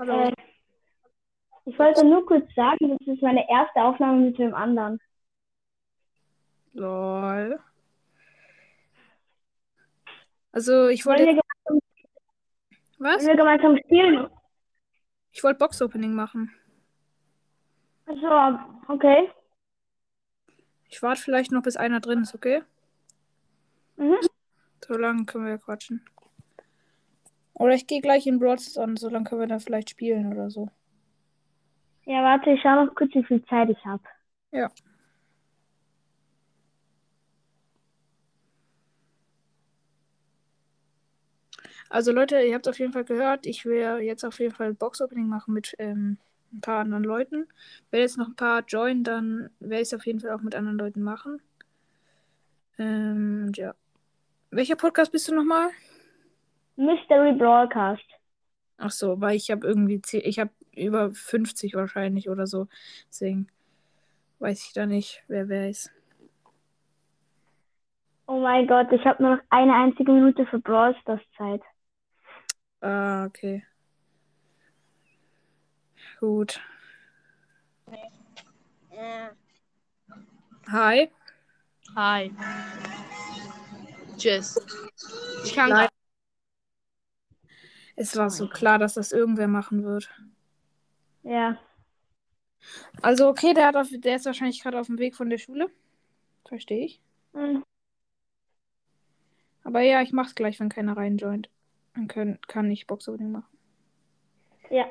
Hallo. 0.00 0.14
Äh, 0.14 0.32
ich 1.66 1.78
wollte 1.78 2.06
nur 2.06 2.24
kurz 2.24 2.50
sagen, 2.54 2.96
das 2.96 3.06
ist 3.06 3.22
meine 3.22 3.46
erste 3.50 3.82
Aufnahme 3.82 4.18
mit 4.22 4.38
dem 4.38 4.54
anderen. 4.54 4.98
Lol. 6.72 7.60
Also 10.52 10.88
ich 10.88 11.04
wollte 11.04 11.26
Wollen 11.26 11.36
wir, 11.36 11.80
was? 12.98 13.18
wollen 13.18 13.26
wir 13.26 13.36
gemeinsam 13.36 13.76
spielen? 13.84 14.30
Ich 15.32 15.44
wollte 15.44 15.58
Box 15.58 15.82
Opening 15.82 16.14
machen. 16.14 16.50
Also, 18.06 18.58
okay. 18.88 19.30
Ich 20.88 21.02
warte 21.02 21.20
vielleicht 21.20 21.52
noch 21.52 21.62
bis 21.62 21.76
einer 21.76 22.00
drin 22.00 22.22
ist, 22.22 22.34
okay? 22.34 22.62
Mhm. 23.96 24.16
So 24.82 24.94
lange 24.94 25.26
können 25.26 25.44
wir 25.44 25.52
ja 25.52 25.58
quatschen. 25.58 26.02
Oder 27.60 27.74
ich 27.74 27.86
gehe 27.86 28.00
gleich 28.00 28.26
in 28.26 28.38
Brawl 28.38 28.56
an, 28.76 28.96
so 28.96 29.10
lange 29.10 29.28
können 29.28 29.42
wir 29.42 29.46
dann 29.46 29.60
vielleicht 29.60 29.90
spielen 29.90 30.32
oder 30.32 30.48
so. 30.50 30.70
Ja, 32.06 32.22
warte, 32.22 32.52
ich 32.52 32.60
schau 32.62 32.82
noch 32.82 32.94
kurz, 32.94 33.12
wie 33.12 33.22
viel 33.22 33.44
Zeit 33.44 33.68
ich 33.68 33.84
habe. 33.84 34.02
Ja. 34.50 34.70
Also 41.90 42.12
Leute, 42.12 42.40
ihr 42.40 42.54
habt 42.54 42.66
auf 42.66 42.78
jeden 42.78 42.94
Fall 42.94 43.04
gehört, 43.04 43.44
ich 43.44 43.66
will 43.66 44.00
jetzt 44.00 44.24
auf 44.24 44.38
jeden 44.38 44.54
Fall 44.54 44.72
Box 44.72 45.02
Opening 45.02 45.28
machen 45.28 45.52
mit 45.52 45.74
ähm, 45.78 46.16
ein 46.54 46.62
paar 46.62 46.80
anderen 46.80 47.04
Leuten. 47.04 47.46
Wenn 47.90 48.00
jetzt 48.00 48.16
noch 48.16 48.28
ein 48.28 48.36
paar 48.36 48.64
joinen, 48.66 49.04
dann 49.04 49.50
werde 49.60 49.82
ich 49.82 49.88
es 49.88 49.94
auf 49.94 50.06
jeden 50.06 50.20
Fall 50.20 50.30
auch 50.30 50.40
mit 50.40 50.54
anderen 50.54 50.78
Leuten 50.78 51.02
machen. 51.02 51.42
Ähm, 52.78 53.52
ja. 53.54 53.74
Welcher 54.50 54.76
Podcast 54.76 55.12
bist 55.12 55.28
du 55.28 55.34
nochmal? 55.34 55.68
Mystery 56.76 57.34
Broadcast. 57.34 58.04
Ach 58.78 58.90
so, 58.90 59.20
weil 59.20 59.36
ich 59.36 59.50
habe 59.50 59.66
irgendwie, 59.66 60.00
ich 60.12 60.38
habe 60.38 60.50
über 60.74 61.12
50 61.12 61.74
wahrscheinlich 61.74 62.28
oder 62.30 62.46
so. 62.46 62.66
Deswegen 63.08 63.48
weiß 64.38 64.64
ich 64.66 64.72
da 64.72 64.86
nicht, 64.86 65.22
wer 65.28 65.48
wer 65.48 65.68
ist. 65.68 65.92
Oh 68.26 68.40
mein 68.40 68.66
Gott, 68.66 68.92
ich 68.92 69.04
habe 69.04 69.22
nur 69.22 69.36
noch 69.36 69.42
eine 69.50 69.74
einzige 69.74 70.12
Minute 70.12 70.46
für 70.46 70.60
Brawl 70.60 70.96
Stars 71.02 71.20
Zeit. 71.36 71.62
Ah, 72.80 73.26
okay. 73.26 73.64
Gut. 76.20 76.60
Hi. 80.70 81.10
Hi. 81.96 82.30
Tschüss. 84.16 84.60
Ich 85.44 85.54
kann 85.54 85.70
Nein. 85.70 85.88
Es 87.96 88.16
war 88.16 88.30
so 88.30 88.48
klar, 88.48 88.78
dass 88.78 88.94
das 88.94 89.12
irgendwer 89.12 89.48
machen 89.48 89.84
wird. 89.84 90.10
Ja. 91.22 91.58
Also, 93.02 93.28
okay, 93.28 93.54
der, 93.54 93.66
hat 93.66 93.76
auf, 93.76 93.88
der 93.90 94.16
ist 94.16 94.26
wahrscheinlich 94.26 94.62
gerade 94.62 94.78
auf 94.78 94.86
dem 94.86 94.98
Weg 94.98 95.16
von 95.16 95.30
der 95.30 95.38
Schule. 95.38 95.70
Verstehe 96.46 96.84
ich. 96.84 97.00
Hm. 97.32 97.62
Aber 99.64 99.80
ja, 99.80 100.02
ich 100.02 100.12
mach's 100.12 100.34
gleich, 100.34 100.58
wenn 100.60 100.68
keiner 100.68 100.96
reinjoint. 100.96 101.48
Dann 101.94 102.08
können, 102.08 102.38
kann 102.48 102.70
ich 102.70 102.86
Box 102.86 103.08
Opening 103.08 103.32
machen. 103.32 103.58
Ja. 104.70 104.86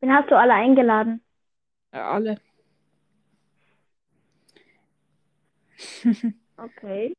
Wen 0.00 0.12
hast 0.12 0.30
du 0.30 0.38
alle 0.38 0.54
eingeladen? 0.54 1.22
Ja, 1.92 2.10
alle. 2.12 2.40
Okay. 6.56 7.14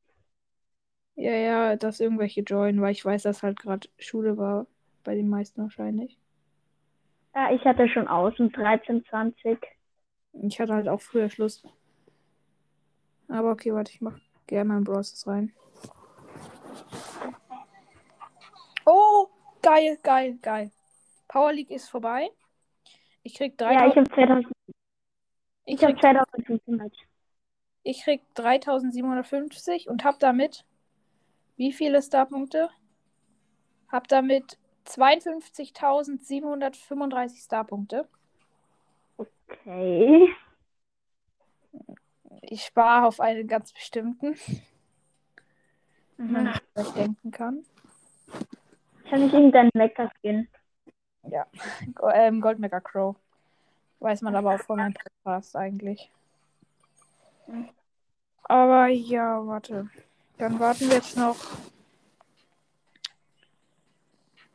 Ja, 1.19 1.34
ja, 1.34 1.75
dass 1.75 2.00
irgendwelche 2.00 2.44
joinen, 2.44 2.80
weil 2.80 2.94
ich 2.94 3.03
weiß, 3.03 3.24
dass 3.24 3.44
halt 3.44 3.59
gerade 3.59 3.90
Schule 3.97 4.38
war. 4.38 4.68
Bei 5.03 5.16
den 5.16 5.28
meisten 5.28 5.62
wahrscheinlich. 5.62 6.18
Ja, 7.35 7.52
ich 7.52 7.62
hatte 7.66 7.90
schon 7.90 8.07
aus 8.07 8.40
um 8.40 8.47
13.20 8.47 9.57
Ich 10.44 10.59
hatte 10.62 10.74
halt 10.74 10.88
auch 10.88 11.02
früher 11.02 11.30
Schluss. 11.30 11.62
Aber 13.28 13.52
okay, 13.52 13.74
warte, 13.74 13.91
ich 13.91 14.00
mach 14.00 14.18
gerne 14.47 14.69
meinen 14.69 14.85
Browser 14.85 15.30
rein. 15.30 15.52
Oh, 18.86 19.28
geil, 19.62 19.97
geil, 20.01 20.38
geil. 20.41 20.72
Power 21.28 21.51
League 21.51 21.69
ist 21.69 21.90
vorbei. 21.90 22.30
Ich 23.24 23.34
krieg 23.34 23.59
Ja, 23.59 23.88
ich 23.88 23.96
3000, 23.96 24.07
habe 24.07 24.16
2000, 24.16 24.47
ich 25.66 25.74
ich 25.75 25.84
hab 25.84 25.91
krieg, 25.91 26.00
2500. 26.00 26.94
ich 27.84 28.03
krieg 28.03 28.22
3750 28.36 29.90
und 29.90 30.06
hab 30.06 30.18
damit 30.19 30.63
wie 31.59 31.73
viele 31.73 32.01
Starpunkte? 32.01 32.69
Hab 33.89 34.07
damit 34.07 34.57
52.735 34.85 37.43
Starpunkte. 37.43 38.07
Okay. 39.17 40.29
Ich 42.43 42.63
spare 42.63 43.05
auf 43.07 43.19
einen 43.19 43.45
ganz 43.47 43.73
bestimmten, 43.73 44.37
wenn 46.17 46.31
man 46.31 46.45
Mhm. 46.45 46.53
sich 46.75 46.87
denken 46.93 47.31
kann. 47.31 47.65
Kann 49.09 49.25
ich 49.27 49.33
irgendeinen 49.33 49.71
Mecha-Skin? 49.73 50.47
Ja, 51.23 51.45
Go- 51.93 52.09
ähm, 52.09 52.39
Goldmega 52.39 52.79
Crow. 52.79 53.17
Weiß 53.99 54.21
man 54.21 54.33
aber 54.35 54.55
auch 54.55 54.61
von 54.61 54.77
meinem 54.77 54.93
Podcast 54.93 55.57
eigentlich. 55.57 56.09
Mhm. 57.47 57.67
Aber 58.43 58.87
ja, 58.87 59.45
warte. 59.45 59.89
Dann 60.39 60.57
warten 60.59 60.88
wir 60.88 60.95
jetzt 60.95 61.17
noch. 61.17 61.35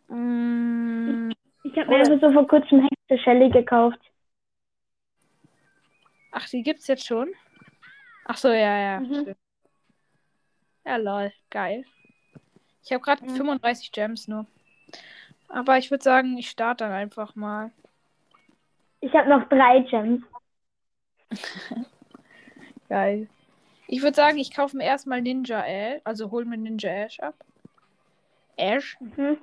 Mm, 0.09 1.31
Ich 1.63 1.77
habe 1.79 1.89
mir 1.91 1.97
einfach 1.99 2.21
so 2.27 2.33
vor 2.33 2.47
kurzem 2.49 2.81
Hexe 2.89 3.23
Shelly 3.23 3.51
gekauft. 3.51 3.99
ach, 6.33 6.49
die 6.49 6.63
gibt's 6.63 6.87
jetzt 6.89 7.07
schon? 7.07 7.29
Ach 8.25 8.37
so, 8.37 8.49
ja, 8.49 8.79
ja. 8.79 9.01
Mhm. 9.01 9.35
Ja, 10.87 10.97
lol. 10.97 11.33
Geil. 11.51 11.85
Ich 12.83 12.91
habe 12.93 13.03
gerade 13.03 13.25
Mhm. 13.25 13.37
35 13.37 13.93
Gems 13.93 14.27
nur. 14.27 14.47
Aber 15.49 15.79
ich 15.79 15.91
würde 15.91 16.03
sagen, 16.03 16.37
ich 16.39 16.51
starte 16.51 16.85
dann 16.85 16.93
einfach 16.93 17.35
mal. 17.37 17.71
Ich 19.01 19.13
habe 19.15 19.29
noch 19.29 19.49
drei 19.49 19.81
Gems. 19.81 20.25
Geil. 22.89 23.29
Ich 23.95 24.03
würde 24.03 24.17
sagen, 24.17 24.39
ich 24.39 24.53
kaufe 24.53 24.77
mir 24.77 24.83
erstmal 24.83 25.23
Ninja 25.23 25.65
Ash. 25.65 26.01
Also 26.03 26.33
hol 26.33 26.45
mir 26.45 26.57
Ninja 26.57 26.91
Ash 26.91 27.21
ab. 27.21 27.37
Ash. 28.57 28.99
Mhm. 28.99 29.39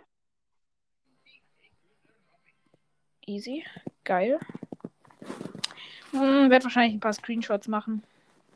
Easy. 3.26 3.64
Geil. 4.04 4.40
Hm, 6.12 6.50
werde 6.50 6.66
wahrscheinlich 6.66 6.96
ein 6.96 7.00
paar 7.00 7.14
Screenshots 7.14 7.70
machen. 7.70 8.04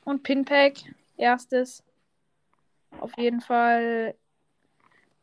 Und 0.04 0.24
Pinpack. 0.24 0.74
Erstes. 1.16 1.82
Auf 3.00 3.18
jeden 3.18 3.40
Fall 3.40 4.16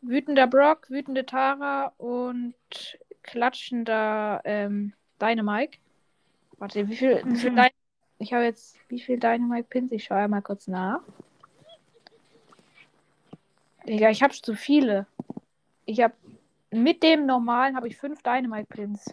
wütender 0.01 0.47
Brock, 0.47 0.89
wütende 0.89 1.27
Tara 1.27 1.93
und 1.99 2.55
klatschender 3.23 4.41
ähm, 4.47 4.95
Dynamike. 5.21 5.77
Warte, 6.57 6.89
wie 6.89 6.97
viel, 6.97 7.23
wie 7.27 7.37
viel 7.37 7.51
Mhm. 7.51 7.57
Ich 8.23 8.33
habe 8.33 8.45
jetzt 8.45 8.79
wie 8.89 9.01
viel 9.01 9.19
Dynamike 9.19 9.69
Pins? 9.69 9.91
Ich 9.91 10.05
schaue 10.05 10.29
mal 10.29 10.43
kurz 10.43 10.69
nach. 10.69 11.01
Digga, 13.85 14.11
ich 14.11 14.23
habe 14.23 14.33
zu 14.33 14.55
viele. 14.55 15.09
Ich 15.87 16.01
habe 16.01 16.15
mit 16.71 17.03
dem 17.03 17.27
normalen 17.27 17.75
habe 17.75 17.89
ich 17.89 17.97
fünf 17.97 18.23
Dynamite 18.23 18.69
Pins. 18.69 19.13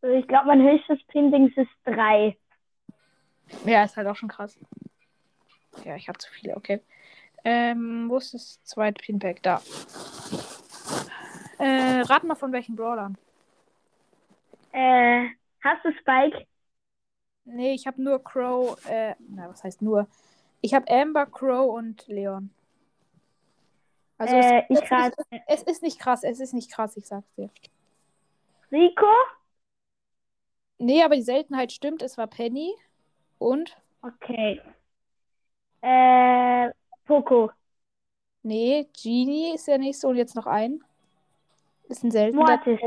Ich 0.00 0.26
glaube, 0.26 0.46
mein 0.46 0.62
höchstes 0.62 0.98
Pin-Dings 1.08 1.52
ist 1.58 1.70
drei. 1.84 2.34
Ja, 3.66 3.84
ist 3.84 3.98
halt 3.98 4.06
auch 4.06 4.16
schon 4.16 4.30
krass. 4.30 4.58
Ja, 5.84 5.96
ich 5.96 6.08
habe 6.08 6.16
zu 6.16 6.32
viele, 6.32 6.56
okay. 6.56 6.80
Ähm, 7.44 8.08
wo 8.08 8.16
ist 8.16 8.32
das 8.32 8.64
zweite 8.64 9.02
Pinpack? 9.02 9.42
Da. 9.42 9.60
Äh, 11.58 12.00
rat 12.00 12.24
mal 12.24 12.36
von 12.36 12.52
welchen 12.52 12.74
Brawlern. 12.74 13.18
Äh, 14.72 15.26
hast 15.62 15.84
du 15.84 15.92
Spike? 16.00 16.46
Nee, 17.46 17.74
ich 17.74 17.86
habe 17.86 18.02
nur 18.02 18.22
Crow, 18.22 18.76
äh, 18.88 19.14
na, 19.28 19.48
was 19.48 19.62
heißt 19.64 19.80
nur? 19.80 20.08
Ich 20.60 20.74
habe 20.74 20.90
Amber, 20.90 21.26
Crow 21.26 21.72
und 21.72 22.06
Leon. 22.08 22.50
Also 24.18 24.34
äh, 24.34 24.64
es, 24.68 24.80
ich 24.80 24.90
rate 24.90 25.16
es 25.46 25.62
ist 25.62 25.82
nicht 25.82 26.00
krass, 26.00 26.24
es 26.24 26.40
ist 26.40 26.54
nicht 26.54 26.72
krass, 26.72 26.96
ich 26.96 27.06
sag's 27.06 27.32
dir. 27.34 27.50
Rico? 28.72 29.06
Nee, 30.78 31.02
aber 31.02 31.16
die 31.16 31.22
Seltenheit 31.22 31.72
stimmt, 31.72 32.02
es 32.02 32.18
war 32.18 32.26
Penny 32.26 32.74
und 33.38 33.76
Okay. 34.02 34.60
Äh, 35.82 36.70
Poco. 37.06 37.50
nee, 38.42 38.88
Genie 38.92 39.54
ist 39.54 39.68
der 39.68 39.78
nächste 39.78 40.08
und 40.08 40.16
jetzt 40.16 40.34
noch 40.34 40.46
ein. 40.46 40.82
Ist 41.88 42.02
ein 42.02 42.10
seltener. 42.10 42.44
Mortis. 42.44 42.80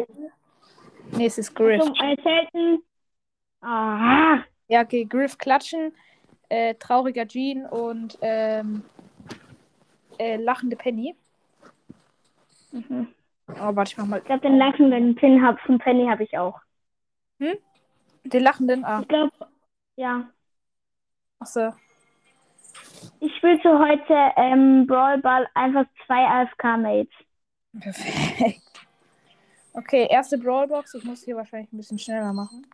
Nee, 1.12 1.26
es 1.26 1.38
ist 1.38 1.56
Griff. 1.56 1.82
Zum 1.82 1.94
äh, 1.96 2.16
selten. 2.22 2.84
Ah, 3.62 4.44
Ja, 4.68 4.82
okay, 4.84 5.06
Griff 5.06 5.38
klatschen, 5.38 5.94
äh, 6.50 6.76
trauriger 6.76 7.28
Jean 7.28 7.66
und 7.66 8.18
ähm, 8.22 8.84
äh, 10.20 10.38
lachende 10.38 10.76
Penny. 10.76 11.16
Mhm. 12.72 13.14
Oh, 13.48 13.76
warte, 13.76 13.92
ich 13.92 13.98
mach 13.98 14.06
mal 14.06 14.20
Ich 14.20 14.26
glaube, 14.26 14.42
den 14.42 14.58
lachenden 14.58 15.16
Pin 15.16 15.42
hab, 15.46 15.60
von 15.62 15.80
Penny 15.80 16.08
habe 16.08 16.24
ich 16.24 16.38
auch. 16.38 16.60
den 18.24 18.44
lachenden. 18.44 18.84
Ah, 18.86 19.02
Ich 19.02 19.08
glaube, 19.08 19.32
ja. 19.96 20.30
achso. 21.42 21.74
Ich 23.20 23.36
spielte 23.38 23.78
heute 23.80 24.14
ähm, 24.38 24.86
Brawl 24.88 25.20
Ball 25.20 25.48
einfach 25.54 25.86
zwei 26.06 26.26
AFK-Mates. 26.26 27.14
Perfekt. 27.82 28.62
Okay, 29.74 30.08
erste 30.10 30.38
Brawlbox. 30.38 30.94
Ich 30.96 31.04
muss 31.04 31.24
hier 31.24 31.36
wahrscheinlich 31.36 31.72
ein 31.74 31.78
bisschen 31.78 32.00
schneller 32.00 32.34
machen. 32.34 32.66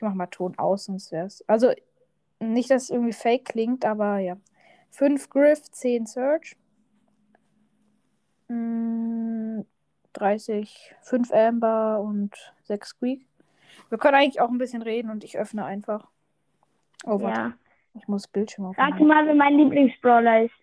Ich 0.00 0.02
mach 0.02 0.14
mal 0.14 0.28
Ton 0.28 0.56
aus, 0.56 0.86
sonst 0.86 1.12
wär's. 1.12 1.44
Also, 1.46 1.74
nicht, 2.38 2.70
dass 2.70 2.84
es 2.84 2.90
irgendwie 2.90 3.12
fake 3.12 3.44
klingt, 3.44 3.84
aber 3.84 4.16
ja. 4.16 4.38
5 4.92 5.28
Griff, 5.28 5.60
10 5.70 6.06
Search. 6.06 6.56
Mm, 8.48 9.60
30, 10.14 10.94
5 11.02 11.30
Amber 11.34 12.00
und 12.00 12.34
6 12.62 12.88
Squeak. 12.88 13.26
Wir 13.90 13.98
können 13.98 14.14
eigentlich 14.14 14.40
auch 14.40 14.48
ein 14.48 14.56
bisschen 14.56 14.80
reden 14.80 15.10
und 15.10 15.22
ich 15.22 15.38
öffne 15.38 15.66
einfach. 15.66 16.08
Oh, 17.04 17.20
warte. 17.20 17.38
Ja. 17.38 17.52
Ich 17.92 18.08
muss 18.08 18.26
Bildschirm 18.26 18.72
Sag 18.74 18.94
aufmachen. 18.94 19.06
mal, 19.06 19.26
wer 19.26 19.34
mein 19.34 19.58
Lieblingsbrawler 19.58 20.44
ist. 20.44 20.54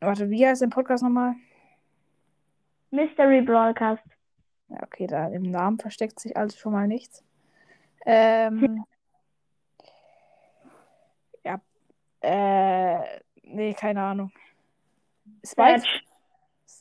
Warte, 0.00 0.30
wie 0.30 0.46
heißt 0.46 0.62
der 0.62 0.68
Podcast 0.68 1.02
nochmal? 1.02 1.34
Mystery 2.90 3.42
Broadcast. 3.42 4.02
Ja, 4.70 4.82
okay, 4.82 5.06
da 5.06 5.28
im 5.28 5.42
Namen 5.42 5.78
versteckt 5.78 6.20
sich 6.20 6.36
also 6.36 6.56
schon 6.56 6.72
mal 6.72 6.86
nichts. 6.86 7.24
Ähm, 8.06 8.84
ja, 11.44 11.60
äh, 12.20 13.20
nee, 13.42 13.74
keine 13.74 14.02
Ahnung. 14.02 14.32
Spike? 15.44 15.80
Search. 15.80 16.04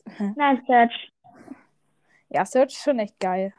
Nein, 0.36 0.64
Search. 0.66 1.12
Ja, 2.30 2.46
Search 2.46 2.74
ist 2.74 2.84
schon 2.84 3.00
echt 3.00 3.20
geil. 3.20 3.54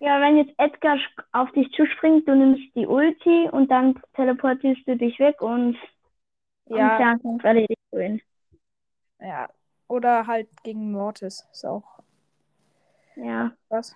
Ja, 0.00 0.20
wenn 0.20 0.36
jetzt 0.36 0.54
Edgar 0.58 0.96
auf 1.32 1.50
dich 1.52 1.70
zuspringt, 1.72 2.26
du 2.28 2.34
nimmst 2.34 2.74
die 2.74 2.86
Ulti 2.86 3.48
und 3.50 3.68
dann 3.68 4.00
teleportierst 4.14 4.86
du 4.86 4.96
dich 4.96 5.18
weg 5.18 5.40
und 5.42 5.76
Ja, 6.66 6.96
Fernkampf 6.96 7.42
erledigst 7.42 7.84
du 7.92 7.98
ihn. 7.98 8.22
ja. 9.20 9.48
Oder 9.88 10.26
halt 10.26 10.48
gegen 10.62 10.92
Mortis. 10.92 11.48
Ist 11.50 11.64
auch 11.64 11.97
Ja. 13.18 13.52
was. 13.68 13.94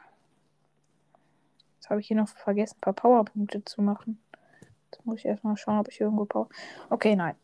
Jetzt 1.76 1.90
habe 1.90 2.00
ich 2.00 2.06
hier 2.08 2.16
noch 2.16 2.28
vergessen, 2.28 2.76
ein 2.78 2.80
paar 2.80 2.92
Powerpunkte 2.92 3.64
zu 3.64 3.82
machen. 3.82 4.22
Jetzt 4.90 5.04
muss 5.04 5.18
ich 5.18 5.24
erstmal 5.24 5.56
schauen, 5.56 5.78
ob 5.78 5.88
ich 5.88 6.00
irgendwo 6.00 6.24
Power. 6.24 6.48
Okay, 6.90 7.16
nein. 7.16 7.34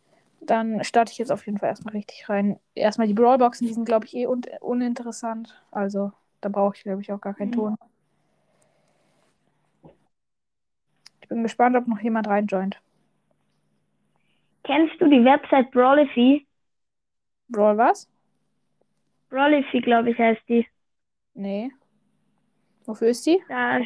Dann 0.41 0.83
starte 0.85 1.11
ich 1.13 1.19
jetzt 1.19 1.33
auf 1.33 1.45
jeden 1.47 1.59
Fall 1.59 1.69
erstmal 1.71 1.95
richtig 1.95 2.29
rein. 2.29 2.61
Erstmal 2.75 3.09
die 3.09 3.15
Brawlboxen, 3.15 3.67
die 3.67 3.73
sind, 3.73 3.85
glaube 3.85 4.07
ich, 4.07 4.15
eh 4.15 4.27
un 4.27 4.43
uninteressant. 4.61 5.61
Also, 5.71 6.13
da 6.41 6.49
brauche 6.49 6.77
ich, 6.77 6.83
glaube 6.85 7.01
ich, 7.03 7.13
auch 7.13 7.21
gar 7.21 7.35
keinen 7.35 7.51
Mhm. 7.51 7.55
Ton. 7.55 7.77
Ich 11.21 11.29
bin 11.29 11.43
gespannt, 11.43 11.77
ob 11.77 11.87
noch 11.89 12.01
jemand 12.01 12.29
reinjoint. 12.29 12.81
Kennst 14.65 15.01
du 15.01 15.09
die 15.09 15.25
Website 15.25 15.71
Brawlify? 15.73 16.47
Brawl 17.49 17.77
was? 17.77 18.09
Brawlify, 19.31 19.81
glaube 19.81 20.11
ich, 20.11 20.19
heißt 20.19 20.43
die. 20.49 20.67
Nee. 21.39 21.71
Wofür 22.85 23.11
ist 23.11 23.25
die? 23.25 23.41
Da, 23.49 23.79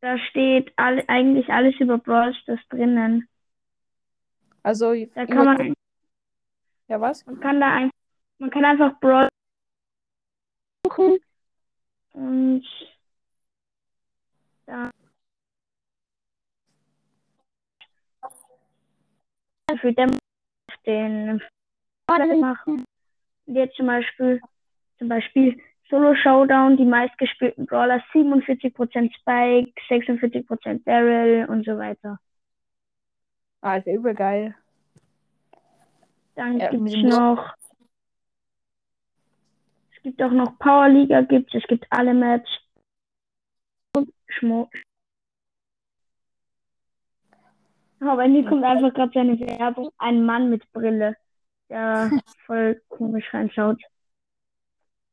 da 0.00 0.18
steht 0.18 0.72
all, 0.74 1.04
eigentlich 1.06 1.48
alles 1.50 1.78
über 1.78 1.98
Brawl 1.98 2.34
Stars 2.34 2.58
drinnen. 2.68 3.28
Also, 4.64 4.92
Da 5.14 5.24
kann 5.24 5.44
man, 5.44 5.74
ja, 6.88 7.00
was? 7.00 7.24
man 7.26 7.38
kann 7.38 7.60
da 7.60 7.72
ein, 7.72 7.90
man 8.38 8.50
kann 8.50 8.64
einfach 8.64 8.98
Brawl 8.98 9.28
suchen 10.84 11.18
und 12.14 12.66
da 14.66 14.90
für 19.80 19.92
den 19.92 20.18
den 20.84 21.40
machen. 22.40 22.84
Und 23.46 23.54
Jetzt 23.54 23.76
zum 23.76 23.86
Beispiel, 23.86 24.40
zum 24.98 25.08
Beispiel 25.08 25.60
Solo 25.90 26.14
Showdown, 26.14 26.76
die 26.76 26.84
meistgespielten 26.84 27.66
Brawler 27.66 28.02
47% 28.12 29.10
Spike, 29.14 29.72
46% 29.88 30.84
Daryl 30.84 31.46
und 31.48 31.64
so 31.64 31.78
weiter. 31.78 32.18
Alter, 33.62 33.92
übel 33.92 34.14
geil. 34.14 34.54
Dann 36.34 36.58
Ja, 36.58 36.70
gibt's 36.70 36.92
dem- 36.92 37.08
noch, 37.08 37.54
es 39.96 40.02
gibt 40.02 40.22
auch 40.22 40.30
noch 40.30 40.58
Power 40.58 40.88
Liga 40.88 41.22
gibt's, 41.22 41.54
es 41.54 41.64
gibt 41.66 41.86
alle 41.90 42.14
Maps. 42.14 42.48
Und 43.96 44.12
Schmo. 44.28 44.70
Aber 48.00 48.22
hier 48.24 48.46
kommt 48.48 48.62
einfach 48.62 48.94
gerade 48.94 49.10
seine 49.12 49.40
Werbung, 49.40 49.90
ein 49.98 50.24
Mann 50.24 50.50
mit 50.50 50.70
Brille, 50.72 51.16
der 51.68 52.10
voll 52.46 52.80
komisch 52.88 53.26
reinschaut. 53.34 53.82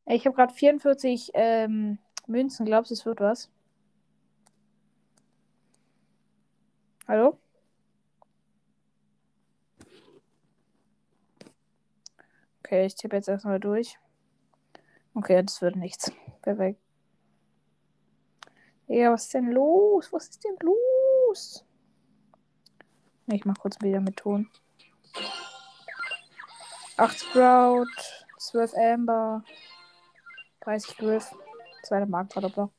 Ich 0.07 0.25
habe 0.25 0.35
gerade 0.35 0.53
44 0.53 1.31
ähm, 1.33 1.97
Münzen. 2.27 2.65
Glaubst 2.65 2.91
du, 2.91 2.93
es 2.93 3.05
wird 3.05 3.19
was? 3.19 3.49
Hallo? 7.07 7.39
Okay, 12.59 12.85
ich 12.85 12.95
tippe 12.95 13.15
jetzt 13.15 13.29
erstmal 13.29 13.59
durch. 13.59 13.97
Okay, 15.13 15.41
das 15.43 15.61
wird 15.61 15.75
nichts. 15.75 16.11
Perfekt. 16.41 16.79
Ja, 18.87 19.11
was 19.11 19.23
ist 19.25 19.33
denn 19.33 19.51
los? 19.51 20.11
Was 20.13 20.29
ist 20.29 20.43
denn 20.43 20.57
los? 20.61 21.65
Ich 23.27 23.45
mach 23.45 23.55
kurz 23.57 23.81
wieder 23.81 24.01
mit 24.01 24.17
Ton. 24.17 24.49
8 26.97 27.19
Sprout, 27.19 27.87
12 28.37 28.73
Amber, 28.75 29.43
30 30.65 30.97
Griff, 30.97 31.35
zweiter 31.83 32.07
Marktverdoppler. 32.07 32.69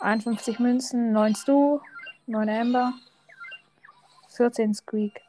51 0.00 0.58
Münzen, 0.58 1.12
9 1.12 1.36
Stu, 1.36 1.80
9 2.26 2.48
Amber, 2.48 2.92
14 4.28 4.74
Squeak. 4.74 5.20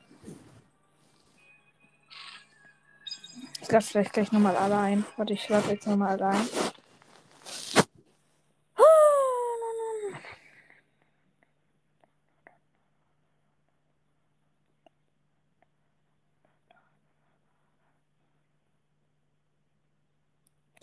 Ich 3.61 3.71
lasse 3.71 3.89
vielleicht 3.89 4.13
gleich 4.13 4.31
nochmal 4.31 4.55
alle 4.55 4.79
ein. 4.79 5.05
Warte, 5.17 5.33
ich 5.33 5.47
lade 5.49 5.69
jetzt 5.69 5.85
nochmal 5.85 6.19
alle 6.19 6.29
ein. 6.29 6.49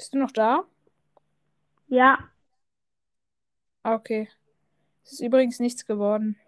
Bist 0.07 0.15
du 0.15 0.19
noch 0.19 0.31
da? 0.31 0.63
Ja, 1.89 2.31
Ah, 3.83 3.97
okay. 3.97 4.29
Es 5.03 5.15
ist 5.15 5.21
übrigens 5.21 5.59
nichts 5.59 5.85
geworden 5.85 6.39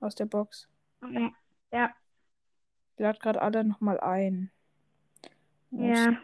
aus 0.00 0.14
der 0.14 0.24
Box. 0.24 0.70
okay. 1.02 1.30
ja, 1.70 1.94
Ich 2.94 3.00
lade 3.00 3.18
gerade 3.18 3.42
alle 3.42 3.62
nochmal 3.62 4.00
ein. 4.00 4.50
ja. 5.70 6.16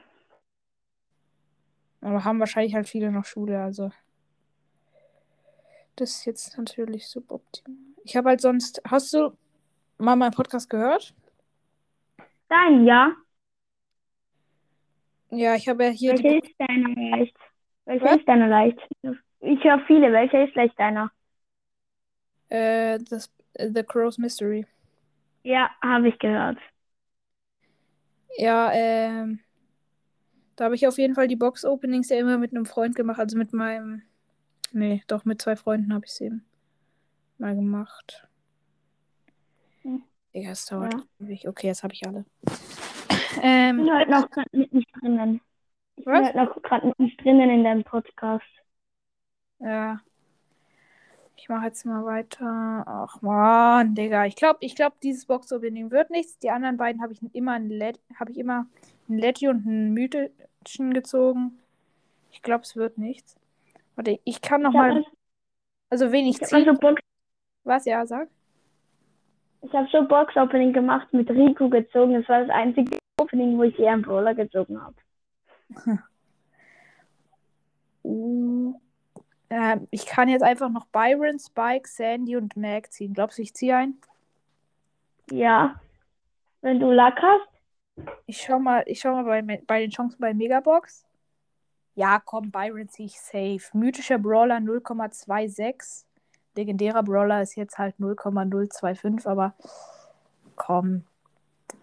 Aber 2.01 2.25
haben 2.25 2.41
wahrscheinlich 2.41 2.75
halt 2.75 2.89
viele 2.89 3.13
noch 3.13 3.27
Schule, 3.27 3.63
also. 3.63 3.91
Das 5.97 6.13
ist 6.13 6.25
jetzt 6.25 6.57
natürlich 6.57 7.09
suboptimal. 7.09 7.77
Ich 8.05 8.17
habe 8.17 8.31
halt 8.31 8.41
sonst. 8.41 8.81
Hast 8.89 9.13
du 9.13 9.37
mal 9.99 10.17
meinen 10.17 10.33
Podcast 10.33 10.71
gehört? 10.71 11.15
Dein, 12.49 12.87
ja. 12.87 13.15
Ja, 15.31 15.55
ich 15.55 15.69
habe 15.69 15.85
ja 15.85 15.91
hier 15.91 16.15
die. 16.15 16.25
Welcher 16.25 16.45
ist 16.45 16.55
deiner 16.59 17.11
leicht? 17.11 17.37
Welcher 17.85 18.05
Was? 18.05 18.17
ist 18.17 18.29
deiner 18.29 18.49
leicht? 18.49 18.79
Ich 19.41 19.65
höre 19.65 19.81
viele. 19.87 20.13
Welcher 20.13 20.45
ist 20.45 20.55
leicht 20.55 20.79
deiner? 20.79 21.11
Äh, 22.49 22.99
das, 23.09 23.33
äh, 23.55 23.71
The 23.73 23.83
Crow's 23.83 24.19
Mystery. 24.19 24.67
Ja, 25.43 25.71
habe 25.83 26.09
ich 26.09 26.19
gehört. 26.19 26.59
Ja, 28.37 28.71
ähm. 28.73 29.41
Da 30.57 30.65
habe 30.65 30.75
ich 30.75 30.87
auf 30.87 30.99
jeden 30.99 31.15
Fall 31.15 31.27
die 31.27 31.37
Box-Openings 31.37 32.11
ja 32.11 32.19
immer 32.19 32.37
mit 32.37 32.51
einem 32.53 32.67
Freund 32.67 32.95
gemacht. 32.95 33.19
Also 33.19 33.39
mit 33.39 33.53
meinem. 33.53 34.03
Nee, 34.73 35.03
doch, 35.07 35.25
mit 35.25 35.41
zwei 35.41 35.57
Freunden 35.57 35.95
habe 35.95 36.05
ich 36.05 36.13
es 36.13 36.21
eben 36.21 36.45
mal 37.39 37.55
gemacht. 37.55 38.29
Hm. 39.83 40.03
Ja, 40.33 40.51
es 40.51 40.67
dauert 40.67 40.95
Ja. 41.19 41.49
Okay, 41.49 41.69
jetzt 41.69 41.83
habe 41.83 41.95
ich 41.95 42.07
alle. 42.07 42.25
Ich 43.33 43.39
Ähm, 43.43 43.77
bin 43.77 43.93
heute 43.95 44.11
noch 44.11 44.29
nicht 44.73 44.89
drinnen. 45.01 45.41
Ich 45.97 46.05
bin 46.05 46.15
heute 46.27 46.37
noch 46.37 46.63
gerade 46.63 46.87
mit 46.89 46.99
nicht 46.99 47.23
drinnen 47.23 47.51
in 47.51 47.65
deinem 47.65 47.85
Podcast. 47.85 48.45
ja. 49.61 50.01
Ich 51.37 51.49
mache 51.49 51.65
jetzt 51.67 51.87
mal 51.87 52.05
weiter. 52.05 52.85
Ach 52.87 53.23
man, 53.23 53.95
Digga. 53.95 54.27
Ich 54.27 54.37
glaube, 54.37 54.59
ich 54.61 54.75
glaub, 54.75 55.01
dieses 55.01 55.25
Box-Opening 55.25 55.91
wird 55.91 56.11
nichts. 56.11 56.39
Die 56.39 56.51
anderen 56.51 56.77
beiden 56.77 57.01
habe 57.03 57.15
ich 57.15 57.21
immer 57.35 57.53
ein 57.53 57.71
habe 58.19 58.31
ich 58.31 58.39
immer 58.39 58.67
ein 59.09 59.19
Letty 59.19 59.49
und 59.49 59.65
ein 59.65 59.95
Mythischen 59.95 60.93
gezogen. 60.93 61.59
Ich 62.31 62.43
glaube, 62.43 62.65
es 62.65 62.77
wird 62.77 62.99
nichts. 62.99 63.37
Warte, 63.97 64.21
ich 64.25 64.43
kann 64.43 64.61
noch 64.63 64.71
Ich 64.71 64.77
mal. 64.77 65.05
Also 65.89 66.13
wenig 66.13 66.41
Ich 66.43 66.53
habe 66.53 66.65
ziehen. 66.65 66.65
so 66.65 66.79
Box, 66.79 67.01
Was? 67.65 67.87
Ja, 67.87 68.05
sag. 68.07 68.29
ich 69.63 69.73
hab 69.73 69.89
so 69.91 70.07
Box-Opening 70.07 70.75
gemacht 70.75 71.13
mit 71.13 71.31
Rico 71.31 71.71
gezogen. 71.71 72.15
Das 72.15 72.29
war 72.29 72.41
das 72.41 72.51
einzige 72.51 72.99
Opening, 73.31 73.59
wo 73.59 73.63
ich 73.63 73.79
eher 73.79 73.93
einen 73.93 74.03
Brawler 74.03 74.35
gezogen 74.35 74.81
habe. 74.83 74.97
Uh, 78.03 78.75
ähm, 79.51 79.87
ich 79.91 80.07
kann 80.07 80.29
jetzt 80.29 80.43
einfach 80.43 80.69
noch 80.69 80.87
Byron, 80.87 81.39
Spike, 81.39 81.89
Sandy 81.89 82.37
und 82.37 82.57
Mag 82.57 82.93
ziehen. 82.93 83.15
Glaubst 83.15 83.39
du, 83.39 83.43
ich 83.43 83.55
ziehe 83.55 83.77
ein? 83.77 83.95
Ja. 85.31 85.81
Wenn 86.61 86.81
du 86.81 86.91
Lack 86.91 87.23
hast, 87.23 88.09
Ich 88.27 88.43
schau 88.43 88.59
mal, 88.59 88.83
ich 88.87 89.01
schau 89.01 89.13
mal 89.13 89.25
bei, 89.25 89.63
bei 89.67 89.81
den 89.81 89.91
Chancen 89.91 90.19
bei 90.19 90.35
Megabox. 90.35 91.07
Ja, 91.95 92.21
komm, 92.25 92.51
Byron 92.51 92.89
ziehe 92.89 93.07
ich 93.07 93.21
safe. 93.21 93.61
Mythischer 93.73 94.19
Brawler 94.19 94.57
0,26. 94.57 96.05
Legendärer 96.57 97.03
Brawler 97.05 97.43
ist 97.43 97.55
jetzt 97.55 97.79
halt 97.79 97.99
0,025, 98.01 99.27
aber 99.27 99.55
komm. 100.57 101.05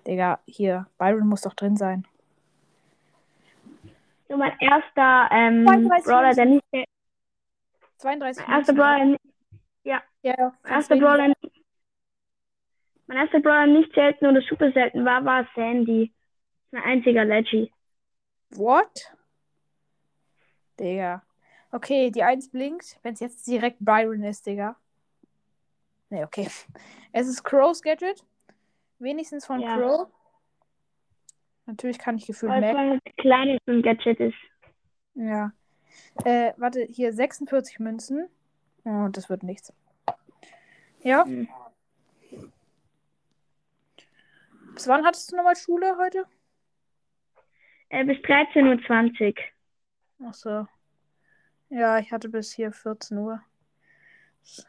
Digga, 0.05 0.39
hier, 0.45 0.87
Byron 0.97 1.27
muss 1.27 1.41
doch 1.41 1.53
drin 1.53 1.75
sein. 1.77 2.05
so 4.29 4.37
mein 4.37 4.57
erster 4.59 5.29
ähm, 5.31 5.65
32 5.65 6.05
Brawler, 6.05 6.33
der 6.33 6.45
nicht, 6.45 6.63
32 7.97 8.47
mein 8.47 8.57
erster. 8.59 8.73
Brawler, 8.73 9.17
Ja, 9.83 10.01
mein 10.23 10.51
kannst 10.63 10.91
erster. 10.91 10.95
Brawler, 10.97 11.33
mein 13.07 13.17
erster 13.17 13.39
Brawler 13.39 13.67
nicht 13.67 13.93
selten 13.93 14.25
oder 14.25 14.41
super 14.41 14.71
selten 14.71 15.05
war, 15.05 15.23
war 15.25 15.47
Sandy. 15.55 16.13
Mein 16.71 16.83
einziger 16.83 17.23
Leggy. 17.25 17.71
What? 18.51 19.13
Digga. 20.79 21.23
Okay, 21.71 22.11
die 22.11 22.23
1 22.23 22.49
blinkt, 22.51 22.97
wenn 23.03 23.13
es 23.13 23.19
jetzt 23.19 23.47
direkt 23.47 23.77
Byron 23.79 24.23
ist, 24.23 24.45
Digga. 24.45 24.75
Nee, 26.09 26.23
okay. 26.23 26.49
Es 27.13 27.27
ist 27.27 27.43
Crow's 27.43 27.81
Gadget. 27.81 28.23
Wenigstens 28.99 29.45
von 29.45 29.59
Ja. 29.59 29.75
Crow. 29.77 30.07
Natürlich 31.65 31.99
kann 31.99 32.17
ich 32.17 32.25
gefühlt 32.25 32.51
Weil 32.51 32.63
es 32.63 32.73
merken. 32.73 33.01
ein 33.05 33.15
kleines 33.17 33.59
so 33.65 33.71
ein 33.73 33.81
Gadget 33.81 34.19
ist. 34.19 34.37
Ja. 35.15 35.51
Äh, 36.23 36.53
warte, 36.57 36.83
hier 36.83 37.11
46 37.13 37.79
Münzen. 37.79 38.29
Oh, 38.85 39.07
das 39.09 39.29
wird 39.29 39.43
nichts. 39.43 39.73
Ja. 41.01 41.25
Hm. 41.25 41.47
Bis 44.73 44.87
wann 44.87 45.05
hattest 45.05 45.31
du 45.31 45.35
nochmal 45.35 45.55
Schule 45.55 45.97
heute? 45.97 46.25
Äh, 47.89 48.05
bis 48.05 48.17
13.20 48.19 49.35
Uhr. 49.35 50.27
Ach 50.29 50.33
so. 50.33 50.67
Ja, 51.69 51.99
ich 51.99 52.11
hatte 52.11 52.29
bis 52.29 52.53
hier 52.53 52.71
14 52.71 53.17
Uhr. 53.17 53.41
So. 54.43 54.63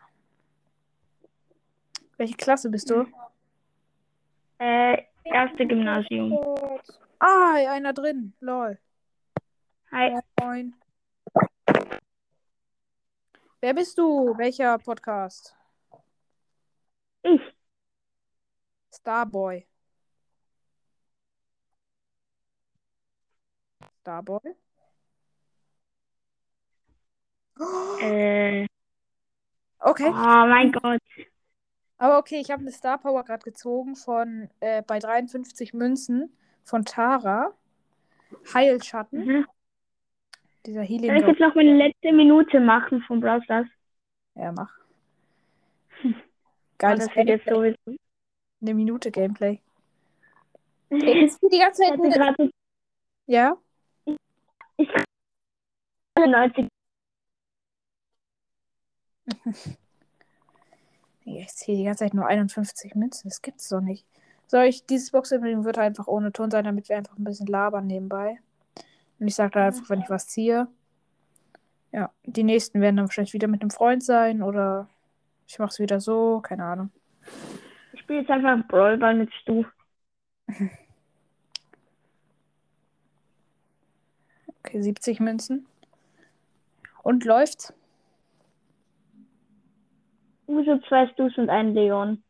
Welche 2.17 2.37
Klasse 2.37 2.71
bist 2.71 2.91
du? 2.91 3.07
Äh, 4.59 5.05
erste 5.25 5.67
Gymnasium. 5.67 6.33
Ah, 7.21 7.57
ja, 7.59 7.73
einer 7.73 7.93
drin. 7.93 8.35
Lol. 8.41 8.79
Hi. 9.93 10.19
Moin. 10.41 10.75
Wer 13.61 13.75
bist 13.75 13.99
du? 13.99 14.37
Welcher 14.37 14.79
Podcast? 14.79 15.55
Ich. 17.23 17.41
Starboy. 18.95 19.67
Starboy? 24.01 24.55
Äh, 28.01 28.67
Okay. 29.81 30.09
oh 30.09 30.13
mein 30.13 30.73
Gott. 30.73 31.01
Aber 31.99 32.19
okay, 32.19 32.41
ich 32.41 32.51
habe 32.51 32.63
eine 32.63 32.71
Star 32.73 32.99
Power 32.99 33.25
gerade 33.25 33.43
gezogen 33.43 33.97
von 33.97 34.49
äh, 34.61 34.83
bei 34.83 34.99
53 34.99 35.75
Münzen 35.75 36.33
von 36.65 36.85
Tara. 36.85 37.53
Heilschatten. 38.55 39.25
Mhm. 39.25 39.47
Dieser 40.67 40.81
Soll 40.81 40.85
ich 40.85 41.03
Healing. 41.03 41.27
jetzt 41.29 41.41
noch 41.41 41.55
meine 41.55 41.77
letzte 41.77 42.13
Minute 42.13 42.61
machen 42.61 43.01
von 43.03 43.21
Brawl? 43.21 43.43
Ja, 44.35 44.53
mach. 44.53 44.71
Oh, 46.05 46.09
Geiles 46.79 47.07
das 47.07 47.15
jetzt 47.27 47.49
sowieso. 47.49 47.97
Eine 48.61 48.75
Minute 48.75 49.11
Gameplay. 49.11 49.61
Ey, 50.91 51.31
die 51.51 51.59
ganze 51.59 51.83
Ich 51.85 51.89
Zeit. 51.89 51.99
hatte 51.99 52.11
gerade 52.11 52.51
Ja? 53.27 53.57
90. 56.17 56.69
Ich 61.37 61.49
ziehe 61.49 61.77
die 61.77 61.85
ganze 61.85 62.05
Zeit 62.05 62.15
nur 62.15 62.27
51 62.27 62.95
Münzen. 62.95 63.29
Das 63.29 63.43
gibt's 63.43 63.69
doch 63.69 63.81
nicht. 63.81 64.07
Soll 64.47 64.65
ich, 64.65 64.87
dieses 64.87 65.11
Box-Opening 65.11 65.65
wird 65.65 65.79
einfach 65.79 66.07
ohne 66.07 66.33
Ton 66.33 66.51
sein, 66.51 66.65
damit 66.65 66.89
wir 66.89 66.97
einfach 66.97 67.19
ein 67.19 67.25
bisschen 67.25 67.47
labern 67.47 67.87
nebenbei. 67.87 68.39
Und 69.19 69.29
ich 69.29 69.35
sage 69.35 69.51
da 69.53 69.67
einfach, 69.67 69.91
wenn 69.91 70.01
ich 70.01 70.09
was 70.09 70.29
ziehe. 70.29 70.69
Ja, 71.93 72.11
die 72.25 72.45
nächsten 72.45 72.81
werden 72.81 72.97
dann 72.97 73.07
wahrscheinlich 73.07 73.35
wieder 73.35 73.49
mit 73.49 73.61
einem 73.61 73.71
Freund 73.71 74.03
sein 74.03 74.43
oder 74.43 74.89
ich 75.47 75.59
mache 75.59 75.71
es 75.71 75.79
wieder 75.79 76.01
so, 76.01 76.41
keine 76.41 76.65
Ahnung. 76.65 76.91
Ich 77.93 78.01
spiele 78.01 78.21
jetzt 78.21 78.31
einfach 78.31 78.67
Brawl 78.69 78.99
Ball 78.99 79.15
mit 79.15 79.33
Stu. 79.35 79.65
Okay, 84.65 84.83
70 84.83 85.21
Münzen. 85.21 85.67
Und 87.03 87.25
läuft's? 87.25 87.73
Uso, 90.49 90.79
zwei 90.89 91.07
Stus 91.09 91.37
und 91.37 91.51
ein 91.51 91.75
Leon. 91.75 92.25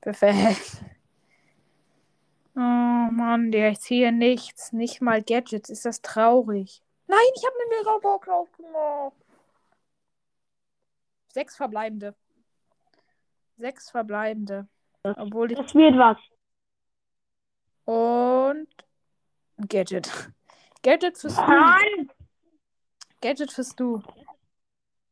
Perfekt. 0.00 0.82
Oh 2.56 2.60
Mann, 2.60 3.52
der 3.52 3.70
ich 3.70 3.80
ziehe 3.80 4.10
nichts. 4.10 4.72
Nicht 4.72 5.02
mal 5.02 5.22
Gadgets. 5.22 5.68
Ist 5.68 5.84
das 5.84 6.00
traurig? 6.00 6.82
Nein, 7.06 7.18
ich 7.36 7.44
habe 7.44 7.54
eine 7.60 7.78
Megabox 7.78 8.28
aufgemacht. 8.28 9.12
Sechs 11.28 11.56
verbleibende. 11.56 12.14
Sechs 13.58 13.90
verbleibende. 13.90 14.66
Obwohl 15.02 15.52
ich. 15.52 15.58
Das 15.58 15.74
wird 15.74 15.96
was. 15.98 16.16
Und. 17.84 18.68
Gadget. 19.68 20.32
Gadget 20.82 21.18
fürs 21.18 21.36
Du. 21.36 22.06
Gadget 23.20 23.52
fürs 23.52 23.76
Du. 23.76 24.02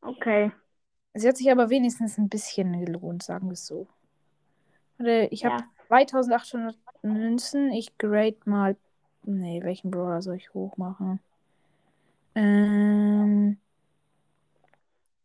Okay. 0.01 0.51
Sie 1.17 1.27
hat 1.27 1.37
sich 1.37 1.51
aber 1.51 1.69
wenigstens 1.69 2.17
ein 2.17 2.29
bisschen 2.29 2.85
gelohnt, 2.85 3.23
sagen 3.23 3.47
wir 3.47 3.53
es 3.53 3.65
so. 3.65 3.87
Ich 4.99 5.45
habe 5.45 5.57
Ja. 5.63 5.69
2800 5.87 6.77
Münzen. 7.03 7.71
Ich 7.71 7.97
grade 7.97 8.37
mal. 8.45 8.75
Nee, 9.23 9.61
welchen 9.63 9.91
Brawler 9.91 10.21
soll 10.21 10.35
ich 10.35 10.53
hochmachen? 10.53 11.19
Ähm. 12.35 13.57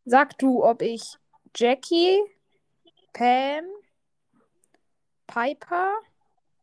Sag 0.04 0.36
du, 0.38 0.64
ob 0.64 0.82
ich 0.82 1.16
Jackie, 1.54 2.18
Pam, 3.12 3.64
Piper, 5.26 5.92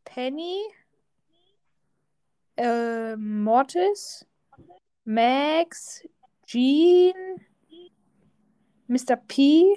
Penny, 0.04 0.60
äh, 2.56 3.16
Mortis, 3.16 4.26
Max, 5.04 6.06
Jean, 6.46 7.14
Mr. 8.90 9.16
P, 9.16 9.76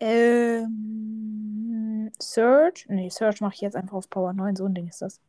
ähm, 0.00 1.30
Surge. 2.20 2.84
Nee, 2.88 3.10
Surge 3.10 3.38
mache 3.40 3.54
ich 3.54 3.60
jetzt 3.60 3.76
einfach 3.76 3.94
auf 3.96 4.10
Power 4.10 4.32
9. 4.32 4.56
So 4.56 4.64
ein 4.66 4.74
Ding 4.74 4.88
ist 4.88 5.02
das. 5.02 5.20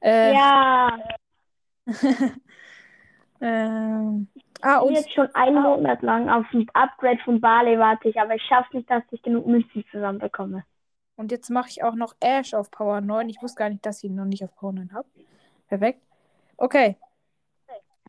Äh, 0.00 0.32
Ja. 0.34 0.98
ähm, 3.40 4.28
ah, 4.62 4.80
Ich 4.82 4.86
bin 4.88 4.88
und 4.88 4.94
jetzt 4.94 5.12
schon 5.12 5.34
einen 5.34 5.62
Monat 5.62 6.02
lang 6.02 6.28
auf 6.30 6.46
ein 6.52 6.66
Upgrade 6.74 7.18
von 7.24 7.40
Barley 7.40 7.78
warte 7.78 8.08
ich, 8.08 8.20
aber 8.20 8.34
ich 8.34 8.42
schaffe 8.42 8.76
nicht, 8.76 8.90
dass 8.90 9.02
ich 9.10 9.22
genug 9.22 9.46
Münzen 9.46 9.84
zusammenbekomme. 9.90 10.64
Und 11.16 11.30
jetzt 11.30 11.50
mache 11.50 11.68
ich 11.70 11.82
auch 11.82 11.94
noch 11.94 12.14
Ash 12.20 12.54
auf 12.54 12.70
Power 12.70 13.00
9. 13.00 13.28
Ich 13.28 13.40
wusste 13.42 13.58
gar 13.58 13.68
nicht, 13.70 13.86
dass 13.86 13.98
ich 14.02 14.10
ihn 14.10 14.16
noch 14.16 14.24
nicht 14.24 14.44
auf 14.44 14.54
Power 14.56 14.72
9 14.72 14.92
habe. 14.92 15.08
Perfekt. 15.68 16.00
Okay. 16.56 16.96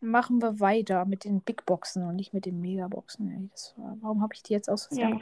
Machen 0.05 0.41
wir 0.41 0.59
weiter 0.59 1.05
mit 1.05 1.23
den 1.23 1.41
Big 1.41 1.65
Boxen 1.65 2.07
und 2.07 2.15
nicht 2.15 2.33
mit 2.33 2.45
den 2.45 2.61
Megaboxen. 2.61 3.51
War, 3.75 3.97
warum 4.01 4.21
habe 4.21 4.35
ich 4.35 4.43
die 4.43 4.53
jetzt 4.53 4.69
aus? 4.69 4.87
Ja. 4.91 5.19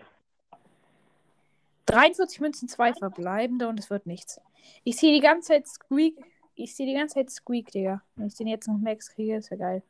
43 1.86 2.42
Münzen, 2.42 2.68
zwei 2.68 2.94
verbleibende 2.94 3.68
und 3.68 3.80
es 3.80 3.90
wird 3.90 4.06
nichts. 4.06 4.42
Ich 4.84 4.98
sehe 4.98 5.14
die 5.14 5.22
ganze 5.22 5.50
Zeit 5.50 5.68
Squeak. 5.68 6.18
Ich 6.56 6.76
sehe 6.76 6.86
die 6.86 6.94
ganze 6.94 7.16
Zeit 7.16 7.32
Squeak, 7.32 7.72
Digga. 7.72 8.04
Wenn 8.16 8.28
ich 8.28 8.36
den 8.36 8.48
jetzt 8.48 8.68
noch 8.68 8.78
Max 8.78 9.10
kriege, 9.10 9.38
ist 9.38 9.50
ja 9.50 9.58
geil. 9.58 9.82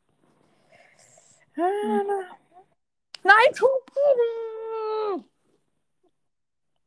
Nein, 1.55 2.25
schon 3.53 3.69
wieder. 3.87 5.23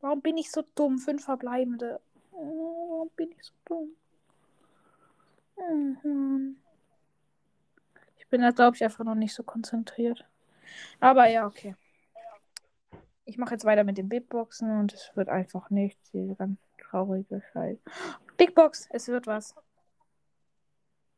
Warum 0.00 0.20
bin 0.20 0.36
ich 0.36 0.50
so 0.50 0.62
dumm? 0.74 0.98
Fünf 0.98 1.24
verbleibende. 1.24 2.00
Oh, 2.32 2.90
Warum 2.90 3.10
bin 3.16 3.32
ich 3.32 3.42
so 3.42 3.52
dumm? 3.64 3.96
Mhm. 5.56 6.56
Ich 8.26 8.30
bin 8.30 8.40
da, 8.40 8.50
glaube 8.50 8.74
ich, 8.74 8.82
einfach 8.82 9.04
noch 9.04 9.14
nicht 9.14 9.32
so 9.32 9.44
konzentriert. 9.44 10.26
Aber 10.98 11.28
ja, 11.28 11.46
okay. 11.46 11.76
Ich 13.24 13.38
mache 13.38 13.54
jetzt 13.54 13.64
weiter 13.64 13.84
mit 13.84 13.98
den 13.98 14.08
Big 14.08 14.28
Boxen 14.28 14.80
und 14.80 14.92
es 14.92 15.12
wird 15.14 15.28
einfach 15.28 15.70
nichts. 15.70 16.10
Diese 16.10 16.34
ganz 16.34 16.58
traurige 16.76 17.40
Scheiße. 17.52 17.80
Big 18.36 18.56
Box, 18.56 18.88
es 18.90 19.06
wird 19.06 19.28
was. 19.28 19.54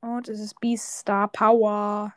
Und 0.03 0.29
es 0.29 0.39
ist 0.39 0.61
Beast 0.61 0.99
Star 0.99 1.29
Power. 1.29 2.13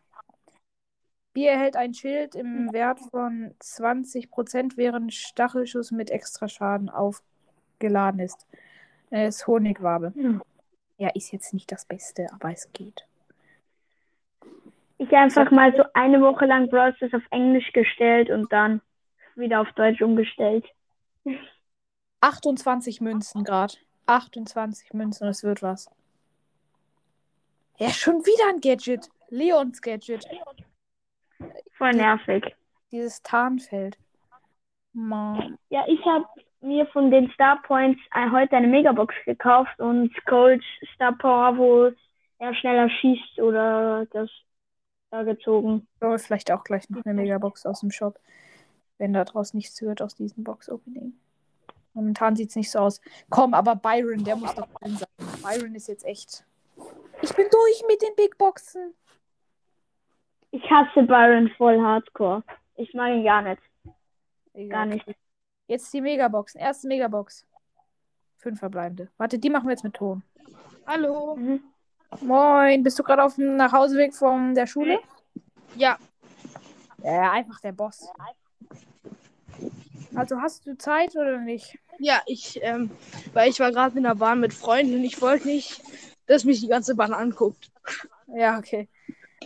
B 1.31 1.45
erhält 1.45 1.77
ein 1.77 1.93
Schild 1.93 2.35
im 2.35 2.73
Wert 2.73 2.99
von 2.99 3.55
20%, 3.61 4.75
während 4.75 5.13
Stachelschuss 5.13 5.91
mit 5.91 6.09
Extraschaden 6.09 6.89
aufgeladen 6.89 8.19
ist. 8.19 8.45
Es 9.09 9.37
ist 9.37 9.47
Honigwabe. 9.47 10.13
Hm. 10.13 10.41
Ja, 10.97 11.07
ist 11.15 11.31
jetzt 11.31 11.53
nicht 11.53 11.71
das 11.71 11.85
Beste, 11.85 12.27
aber 12.33 12.51
es 12.51 12.69
geht. 12.73 13.07
Ich 15.01 15.11
einfach 15.13 15.49
mal 15.49 15.75
so 15.75 15.83
eine 15.95 16.21
Woche 16.21 16.45
lang 16.45 16.69
Brawl 16.69 16.95
Stars 16.95 17.15
auf 17.15 17.23
Englisch 17.31 17.73
gestellt 17.73 18.29
und 18.29 18.53
dann 18.53 18.81
wieder 19.33 19.61
auf 19.61 19.71
Deutsch 19.71 19.99
umgestellt. 19.99 20.63
28 22.21 23.01
Münzen 23.01 23.43
gerade. 23.43 23.73
28 24.05 24.93
Münzen, 24.93 25.27
es 25.27 25.43
wird 25.43 25.63
was. 25.63 25.89
Ja, 27.79 27.89
schon 27.89 28.23
wieder 28.27 28.53
ein 28.53 28.61
Gadget. 28.61 29.09
Leons 29.29 29.81
Gadget. 29.81 30.23
Voll 31.79 31.93
nervig. 31.93 32.55
Dieses 32.91 33.23
Tarnfeld. 33.23 33.97
Mann. 34.93 35.57
Ja, 35.69 35.83
ich 35.87 36.05
habe 36.05 36.27
mir 36.61 36.85
von 36.85 37.09
den 37.09 37.31
Star 37.31 37.59
Points 37.63 37.99
äh, 38.13 38.29
heute 38.29 38.55
eine 38.55 38.67
Megabox 38.67 39.15
gekauft 39.25 39.79
und 39.79 40.13
Cold 40.27 40.63
Star 40.93 41.13
Power, 41.13 41.57
wo 41.57 41.91
er 42.37 42.53
schneller 42.53 42.87
schießt 42.87 43.39
oder 43.39 44.05
das 44.11 44.29
da 45.11 45.23
gezogen. 45.23 45.87
So, 45.99 46.17
vielleicht 46.17 46.51
auch 46.51 46.63
gleich 46.63 46.89
noch 46.89 47.05
eine 47.05 47.13
Megabox 47.13 47.65
aus 47.65 47.81
dem 47.81 47.91
Shop. 47.91 48.19
Wenn 48.97 49.13
da 49.13 49.25
draus 49.25 49.53
nichts 49.53 49.81
wird 49.81 50.01
aus 50.01 50.15
diesem 50.15 50.43
Box-Opening. 50.43 51.13
Momentan 51.93 52.35
sieht 52.35 52.49
es 52.49 52.55
nicht 52.55 52.71
so 52.71 52.79
aus. 52.79 53.01
Komm, 53.29 53.53
aber 53.53 53.75
Byron, 53.75 54.23
der 54.23 54.35
muss 54.35 54.55
doch 54.55 54.67
drin 54.79 54.97
sein. 54.97 55.27
Byron 55.43 55.75
ist 55.75 55.87
jetzt 55.87 56.05
echt. 56.05 56.45
Ich 57.21 57.35
bin 57.35 57.47
durch 57.51 57.83
mit 57.87 58.01
den 58.01 58.15
Big 58.15 58.37
Boxen. 58.37 58.93
Ich 60.51 60.63
hasse 60.69 61.03
Byron 61.03 61.49
voll 61.57 61.81
hardcore. 61.81 62.43
Ich 62.75 62.93
mag 62.93 63.11
ihn 63.11 63.23
gar 63.23 63.41
nicht. 63.41 63.61
Egal. 64.53 64.69
Gar 64.69 64.85
nicht. 64.85 65.05
Jetzt 65.67 65.93
die 65.93 66.01
Megaboxen. 66.01 66.59
Erste 66.59 66.87
Megabox. 66.87 67.45
Fünf 68.37 68.59
verbleibende. 68.59 69.09
Warte, 69.17 69.39
die 69.39 69.49
machen 69.49 69.65
wir 69.65 69.71
jetzt 69.71 69.83
mit 69.83 69.93
Ton. 69.93 70.23
Hallo. 70.85 71.35
Mhm. 71.35 71.61
Moin, 72.19 72.83
bist 72.83 72.99
du 72.99 73.03
gerade 73.03 73.23
auf 73.23 73.35
dem 73.35 73.55
Nachhauseweg 73.55 74.13
von 74.13 74.53
der 74.53 74.67
Schule? 74.67 74.99
Ja, 75.75 75.97
Ja, 77.03 77.31
einfach 77.31 77.59
der 77.61 77.71
Boss. 77.71 78.07
Also 80.13 80.41
hast 80.41 80.67
du 80.67 80.77
Zeit 80.77 81.15
oder 81.15 81.39
nicht? 81.39 81.77
ja, 81.99 82.21
ich, 82.25 82.59
ähm, 82.61 82.91
weil 83.33 83.49
ich 83.49 83.59
war 83.59 83.71
gerade 83.71 83.95
in 83.97 84.03
der 84.03 84.15
Bahn 84.15 84.39
mit 84.39 84.53
Freunden 84.53 84.95
und 84.95 85.03
ich 85.03 85.21
wollte 85.21 85.47
nicht, 85.47 85.81
dass 86.25 86.43
mich 86.43 86.59
die 86.59 86.67
ganze 86.67 86.95
Bahn 86.95 87.13
anguckt. 87.13 87.71
Ja, 88.27 88.57
okay. 88.57 88.89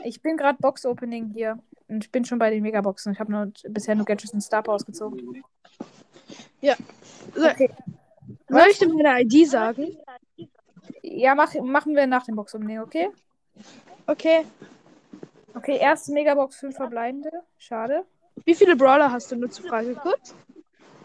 Ich 0.04 0.22
bin 0.22 0.38
gerade 0.38 0.58
Box-Opening 0.60 1.32
hier. 1.34 1.60
Und 1.88 2.04
ich 2.04 2.12
bin 2.12 2.26
schon 2.26 2.40
bei 2.40 2.50
den 2.50 2.64
Megaboxen. 2.64 3.14
Ich 3.14 3.20
habe 3.20 3.32
nur 3.32 3.52
bisher 3.70 3.94
nur 3.96 4.06
Gadgets 4.06 4.34
und 4.34 4.42
Star 4.42 4.64
Powers 4.64 4.86
gezogen. 4.86 5.44
So, 7.36 7.46
Okay. 7.48 7.70
Soll 8.50 8.68
ich 8.72 8.80
dir 8.80 8.90
meine 8.90 9.22
ID 9.22 9.48
sagen? 9.48 9.98
Ja, 11.08 11.36
mach, 11.36 11.54
machen 11.56 11.96
wir 11.96 12.08
nach 12.08 12.26
dem 12.26 12.36
Box-Opening, 12.36 12.80
okay? 12.80 13.10
Okay. 14.08 14.46
Okay, 15.54 15.78
erste 15.78 16.12
Megabox, 16.14 16.58
fünf 16.58 16.76
verbleibende. 16.76 17.30
Schade. 17.58 18.06
Wie 18.44 18.56
viele 18.56 18.76
Brawler 18.76 19.12
hast 19.12 19.32
du 19.32 19.36
nur 19.36 19.50
zur 19.50 19.68
Frage 19.68 19.96
kurz? 19.96 20.36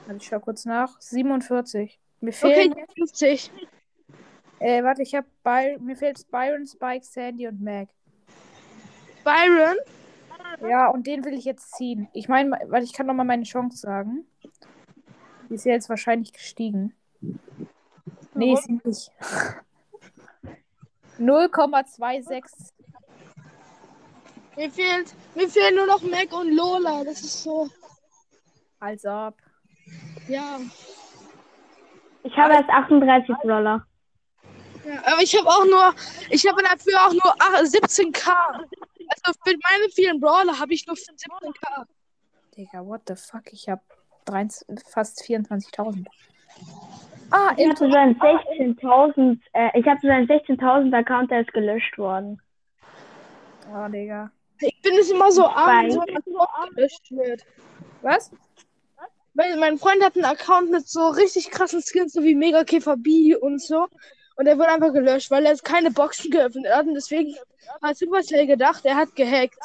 Also 0.09 0.17
ich 0.17 0.27
schau 0.27 0.41
kurz 0.41 0.65
nach. 0.65 0.99
47. 1.01 2.01
Mir 2.21 2.31
Okay, 2.31 2.55
fehlen. 2.55 2.75
50. 2.97 3.51
Äh, 4.59 4.83
warte, 4.83 5.03
ich 5.03 5.15
habe 5.15 5.27
By 5.45 5.79
mir 5.81 5.97
fehlt 5.97 6.29
Byron, 6.31 6.67
Spike, 6.67 7.05
Sandy 7.05 7.47
und 7.47 7.63
Mag. 7.63 7.89
Byron? 9.25 9.77
Ja, 10.69 10.89
und 10.89 11.07
den 11.07 11.25
will 11.25 11.35
ich 11.35 11.45
jetzt 11.45 11.75
ziehen. 11.77 12.09
Ich 12.13 12.29
meine, 12.29 12.59
weil 12.67 12.83
ich 12.83 12.93
kann 12.93 13.07
noch 13.07 13.15
mal 13.15 13.25
meine 13.25 13.45
Chance 13.45 13.79
sagen. 13.79 14.27
Die 15.49 15.55
ist 15.55 15.65
ja 15.65 15.73
jetzt 15.73 15.89
wahrscheinlich 15.89 16.33
gestiegen. 16.33 16.95
Nee, 18.35 18.55
ist 18.55 18.65
sie 18.65 18.81
nicht. 18.85 19.13
0,26. 21.21 22.73
Mir 24.57 24.71
fehlt, 24.71 25.15
mir 25.35 25.49
fehlen 25.49 25.77
nur 25.77 25.87
noch 25.87 26.03
Mac 26.03 26.33
und 26.33 26.55
Lola. 26.55 27.05
Das 27.05 27.21
ist 27.21 27.43
so. 27.43 27.69
Als 28.81 29.05
ob. 29.05 29.35
Ja. 30.29 30.59
Ich 32.23 32.37
habe 32.37 32.55
erst 32.55 32.69
38 32.69 33.35
Brawler. 33.43 33.87
ja 34.85 35.03
aber 35.07 35.23
ich 35.23 35.37
habe 35.37 35.49
auch 35.49 35.65
nur, 35.65 35.95
ich 36.31 36.47
habe 36.47 36.63
dafür 36.63 37.07
auch 37.07 37.13
nur 37.13 37.35
ach, 37.39 37.61
17k. 37.63 38.31
Also 39.13 39.39
für 39.45 39.55
meine 39.71 39.91
vielen 39.95 40.21
Brawler 40.21 40.59
habe 40.59 40.73
ich 40.73 40.87
nur 40.87 40.97
17k. 40.97 41.87
Digga, 42.57 42.85
what 42.85 43.03
the 43.07 43.15
fuck? 43.17 43.53
Ich 43.53 43.69
habe 43.69 43.83
fast 44.87 45.23
24.000. 45.23 46.07
Ah, 47.31 47.53
Ich 47.57 47.69
hatte 47.69 47.89
so 47.89 47.97
einen 47.97 48.19
16.000, 48.19 49.39
äh, 49.53 49.79
ich 49.79 49.87
hatte 49.87 50.01
so 50.03 50.09
einen 50.09 50.27
16.000 50.29 50.93
Account, 50.97 51.31
der 51.31 51.43
ist 51.43 51.53
gelöscht 51.53 51.97
worden. 51.99 52.41
Oh, 53.73 53.89
Digga. 53.89 54.31
Ich 54.61 54.81
bin 54.83 54.95
es 54.99 55.11
immer 55.11 55.31
so 55.31 55.47
arm, 55.47 55.91
Spike. 55.91 56.23
so 56.27 56.45
gelöscht 56.75 57.11
wird. 57.13 57.43
Was? 58.03 58.31
Weil 59.35 59.57
mein 59.59 59.79
Freund 59.79 60.03
hat 60.05 60.17
einen 60.17 60.25
Account 60.25 60.71
mit 60.71 60.89
so 60.89 61.09
richtig 61.09 61.51
krassen 61.51 61.81
Skins, 61.83 62.13
so 62.13 62.23
wie 62.23 62.35
Mega 62.35 62.65
Käfer 62.65 62.97
B 62.97 63.37
und 63.37 63.61
so. 63.63 63.87
Und 64.37 64.47
der 64.47 64.59
wurde 64.59 64.69
einfach 64.71 64.93
gelöscht, 64.93 65.31
weil 65.31 65.45
er 65.45 65.53
jetzt 65.53 65.65
keine 65.65 65.91
Boxen 65.91 66.31
geöffnet 66.31 66.67
hat. 66.69 66.87
Und 66.87 66.95
deswegen 66.95 67.35
hat 67.83 67.97
Supercell 67.97 68.47
gedacht, 68.47 68.85
er 68.85 68.97
hat 68.97 69.15
gehackt. 69.15 69.59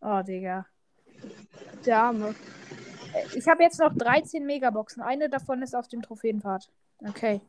Oh, 0.00 0.20
Digga. 0.22 0.66
Der 1.84 1.98
Arme. 1.98 2.34
Ich 3.34 3.46
habe 3.46 3.62
jetzt 3.62 3.78
noch 3.80 3.94
13 3.94 4.44
Megaboxen. 4.44 5.02
Eine 5.02 5.28
davon 5.28 5.62
ist 5.62 5.74
auf 5.74 5.88
dem 5.88 6.02
Trophäenpfad. 6.02 6.68
Okay. 7.06 7.40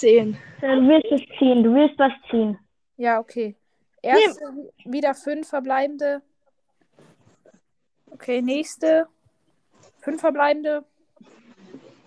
13. 0.00 0.36
So, 0.60 0.66
Du 0.66 0.88
willst 0.88 1.12
es 1.12 1.38
ziehen, 1.38 1.62
du 1.62 1.74
willst 1.74 1.98
was 1.98 2.12
ziehen. 2.30 2.58
Ja, 2.96 3.18
okay. 3.18 3.56
Erste 4.02 4.70
wieder 4.84 5.14
fünf 5.14 5.48
verbleibende. 5.48 6.22
Okay, 8.10 8.40
nächste. 8.40 9.08
Fünf 10.00 10.20
verbleibende. 10.20 10.84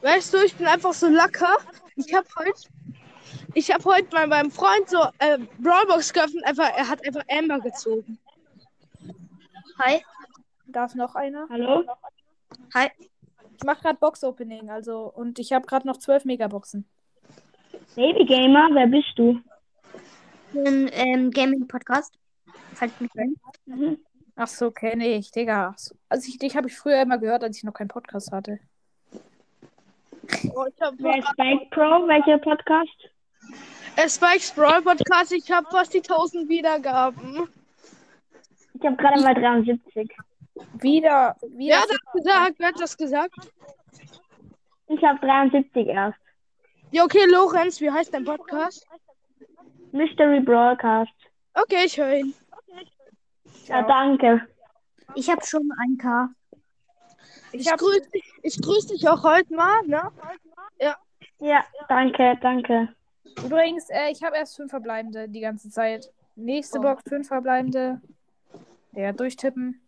Weißt 0.01 0.33
du, 0.33 0.37
ich 0.43 0.55
bin 0.55 0.65
einfach 0.65 0.93
so 0.93 1.07
lacker. 1.07 1.57
Ich 1.95 2.13
habe 2.13 2.27
heute. 2.37 2.69
Ich 3.53 3.71
habe 3.71 3.83
heute 3.83 4.13
mal 4.13 4.27
meinem 4.27 4.51
Freund 4.51 4.87
so 4.87 4.99
äh, 5.19 5.37
Brawlbox 5.59 6.13
geöffnet, 6.13 6.43
einfach, 6.45 6.69
er 6.75 6.87
hat 6.87 7.05
einfach 7.05 7.23
Amber 7.29 7.59
gezogen. 7.59 8.17
Hi. 9.79 10.03
Darf 10.67 10.95
noch 10.95 11.15
einer? 11.15 11.47
Hallo? 11.49 11.83
Hi. 12.73 12.89
Ich 13.57 13.63
mache 13.65 13.81
gerade 13.81 13.99
Box-Opening, 13.99 14.69
also. 14.69 15.11
Und 15.13 15.39
ich 15.39 15.51
habe 15.53 15.65
gerade 15.65 15.87
noch 15.87 15.97
zwölf 15.97 16.25
Megaboxen. 16.25 16.85
Baby 17.95 18.25
Gamer, 18.25 18.69
wer 18.73 18.87
bist 18.87 19.13
du? 19.17 19.39
Ein 20.53 20.89
ähm, 20.93 21.31
Gaming-Podcast. 21.31 22.13
Falls 22.73 22.91
du 22.97 23.03
mich 23.03 23.13
kennt. 23.13 23.37
Mhm. 23.65 23.97
Ach 24.35 24.47
so, 24.47 24.71
kenne 24.71 25.07
ich, 25.07 25.31
Digga. 25.31 25.75
Also, 26.07 26.29
ich, 26.29 26.37
dich 26.37 26.55
habe 26.55 26.67
ich 26.67 26.77
früher 26.77 27.01
immer 27.01 27.17
gehört, 27.17 27.43
als 27.43 27.57
ich 27.57 27.63
noch 27.63 27.73
keinen 27.73 27.89
Podcast 27.89 28.31
hatte. 28.31 28.59
Oh, 30.55 30.65
ich 30.65 30.81
hab 30.81 30.93
Wer 30.97 31.17
ist 31.17 31.27
Spike 31.27 31.67
Pro? 31.71 32.07
Welcher 32.07 32.37
Podcast? 32.37 33.09
äh, 33.95 34.07
Spikes 34.07 34.51
Brawl 34.51 34.81
Podcast, 34.81 35.33
ich 35.33 35.51
habe 35.51 35.67
fast 35.69 35.93
die 35.93 36.01
1000 36.01 36.47
Wiedergaben. 36.47 37.49
Ich 38.73 38.85
habe 38.85 38.95
gerade 38.95 39.21
mal 39.21 39.33
73. 39.33 40.09
Wieder. 40.73 41.35
wieder 41.41 41.75
Wer 41.75 41.81
hat 41.81 41.89
das 41.89 42.13
gesagt? 42.13 42.55
Wer 42.57 42.67
hat 42.67 42.79
das 42.79 42.97
gesagt? 42.97 43.35
Ich 44.87 45.03
habe 45.03 45.19
73 45.19 45.87
erst. 45.87 46.19
Ja, 46.91 47.03
okay, 47.03 47.25
Lorenz, 47.29 47.79
wie 47.81 47.91
heißt 47.91 48.13
dein 48.13 48.25
Podcast? 48.25 48.87
Mystery 49.91 50.39
Broadcast. 50.39 51.11
Okay, 51.53 51.83
ich 51.85 51.97
höre 51.97 52.15
ihn. 52.15 52.33
Ja, 53.65 53.83
danke. 53.83 54.47
Ich 55.15 55.29
habe 55.29 55.45
schon 55.45 55.69
ein 55.81 55.97
K. 55.97 56.29
Ich, 57.51 57.65
Ich 57.67 57.77
grüße 57.77 58.09
dich, 58.11 58.33
ich 58.43 58.61
grüß 58.61 58.87
dich 58.87 59.07
auch 59.07 59.23
heute 59.23 59.53
mal, 59.53 59.81
ne? 59.85 60.11
Ja, 61.41 61.63
danke, 61.87 62.37
danke. 62.41 62.89
Übrigens, 63.45 63.89
äh, 63.89 64.11
ich 64.11 64.21
habe 64.23 64.35
erst 64.35 64.57
fünf 64.57 64.71
verbleibende 64.71 65.29
die 65.29 65.39
ganze 65.39 65.69
Zeit. 65.69 66.11
Nächste 66.35 66.79
Oh. 66.79 66.81
Box, 66.81 67.03
fünf 67.07 67.27
verbleibende. 67.27 68.01
Ja, 68.91 69.13
durchtippen. 69.13 69.81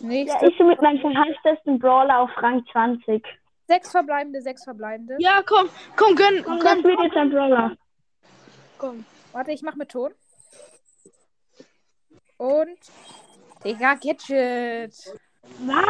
Ja, 0.00 0.06
Nächste. 0.06 0.46
ich 0.48 0.56
bin 0.58 0.66
mit 0.68 0.80
meinem 0.82 1.00
verhasstesten 1.00 1.78
Brawler 1.78 2.20
auf 2.20 2.30
Rang 2.38 2.64
20. 2.72 3.24
Sechs 3.68 3.90
verbleibende, 3.90 4.40
sechs 4.42 4.64
verbleibende. 4.64 5.16
Ja, 5.18 5.42
komm, 5.46 5.68
komm, 5.96 6.16
gönn, 6.16 6.44
Und 6.44 6.62
das 6.64 6.74
gönn, 6.74 6.84
wird 6.84 7.00
jetzt 7.02 7.16
ein 7.16 7.30
Brawler. 7.30 7.76
komm. 8.78 9.04
Warte, 9.32 9.52
ich 9.52 9.62
mach 9.62 9.76
mit 9.76 9.90
Ton. 9.90 10.12
Und. 12.38 12.78
Digga, 13.64 13.94
Gadget. 13.94 14.94
Was? 15.60 15.84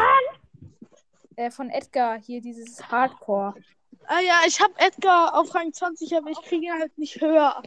Äh, 1.36 1.50
von 1.50 1.70
Edgar, 1.70 2.18
hier 2.20 2.40
dieses 2.40 2.86
Hardcore. 2.90 3.54
Ah 4.06 4.20
ja, 4.20 4.40
ich 4.46 4.60
hab 4.60 4.70
Edgar 4.84 5.38
auf 5.38 5.54
Rang 5.54 5.72
20, 5.72 6.16
aber 6.16 6.30
ich 6.30 6.42
kriege 6.42 6.66
ihn 6.66 6.72
halt 6.72 6.96
nicht 6.98 7.20
höher. 7.20 7.62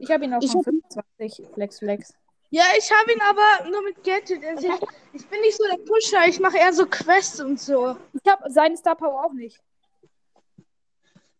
Ich 0.00 0.10
habe 0.10 0.24
ihn 0.24 0.34
auf 0.34 0.42
Ich 0.42 0.50
Rang 0.50 0.58
hab- 0.58 0.64
25. 0.64 1.46
Flex, 1.54 1.78
Flex. 1.78 2.14
Ja, 2.50 2.64
ich 2.78 2.90
habe 2.90 3.12
ihn 3.12 3.20
aber 3.20 3.70
nur 3.70 3.82
mit 3.82 4.02
Gadget. 4.02 4.42
Also 4.44 4.68
ich, 4.68 5.20
ich 5.20 5.26
bin 5.28 5.40
nicht 5.40 5.56
so 5.56 5.64
der 5.64 5.78
Pusher, 5.84 6.26
ich 6.26 6.40
mache 6.40 6.56
eher 6.56 6.72
so 6.72 6.86
Quests 6.86 7.40
und 7.40 7.60
so. 7.60 7.96
Ich 8.14 8.30
habe 8.30 8.50
seine 8.50 8.76
Star 8.76 8.96
Power 8.96 9.24
auch 9.24 9.32
nicht. 9.32 9.60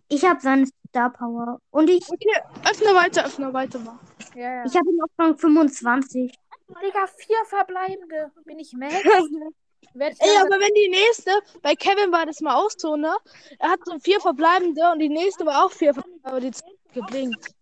Ich 0.08 0.24
habe 0.24 0.40
seine 0.40 0.66
Star 0.88 1.10
Power. 1.10 1.60
Und 1.70 1.88
ich, 1.88 2.02
Okay, 2.08 2.40
öffne 2.68 2.94
weiter, 2.94 3.24
öffne 3.24 3.52
weiter 3.52 3.78
mal. 3.78 3.98
Ja, 4.34 4.56
ja. 4.56 4.64
ich 4.66 4.76
habe 4.76 4.88
ihn 4.90 5.02
auf 5.02 5.10
Rang 5.18 5.36
25. 5.36 6.32
Digga, 6.82 7.06
vier 7.16 7.44
verbleibende. 7.46 8.30
Bin 8.44 8.58
ich 8.58 8.72
ich 8.74 8.80
Ey, 9.94 10.36
aber 10.40 10.60
wenn 10.60 10.74
die 10.74 10.88
nächste, 10.88 11.30
bei 11.62 11.74
Kevin 11.74 12.12
war 12.12 12.26
das 12.26 12.40
mal 12.40 12.54
auch 12.54 12.70
so, 12.76 12.96
ne? 12.96 13.14
Er 13.58 13.70
hat 13.70 13.80
so 13.84 13.98
vier 13.98 14.20
verbleibende 14.20 14.90
und 14.92 14.98
die 14.98 15.08
nächste 15.08 15.46
war 15.46 15.64
auch 15.64 15.72
vier 15.72 15.94
verbleibende, 15.94 16.28
aber 16.28 16.40
die 16.40 16.50
Zeit 16.50 16.76
geblinkt. 16.92 17.54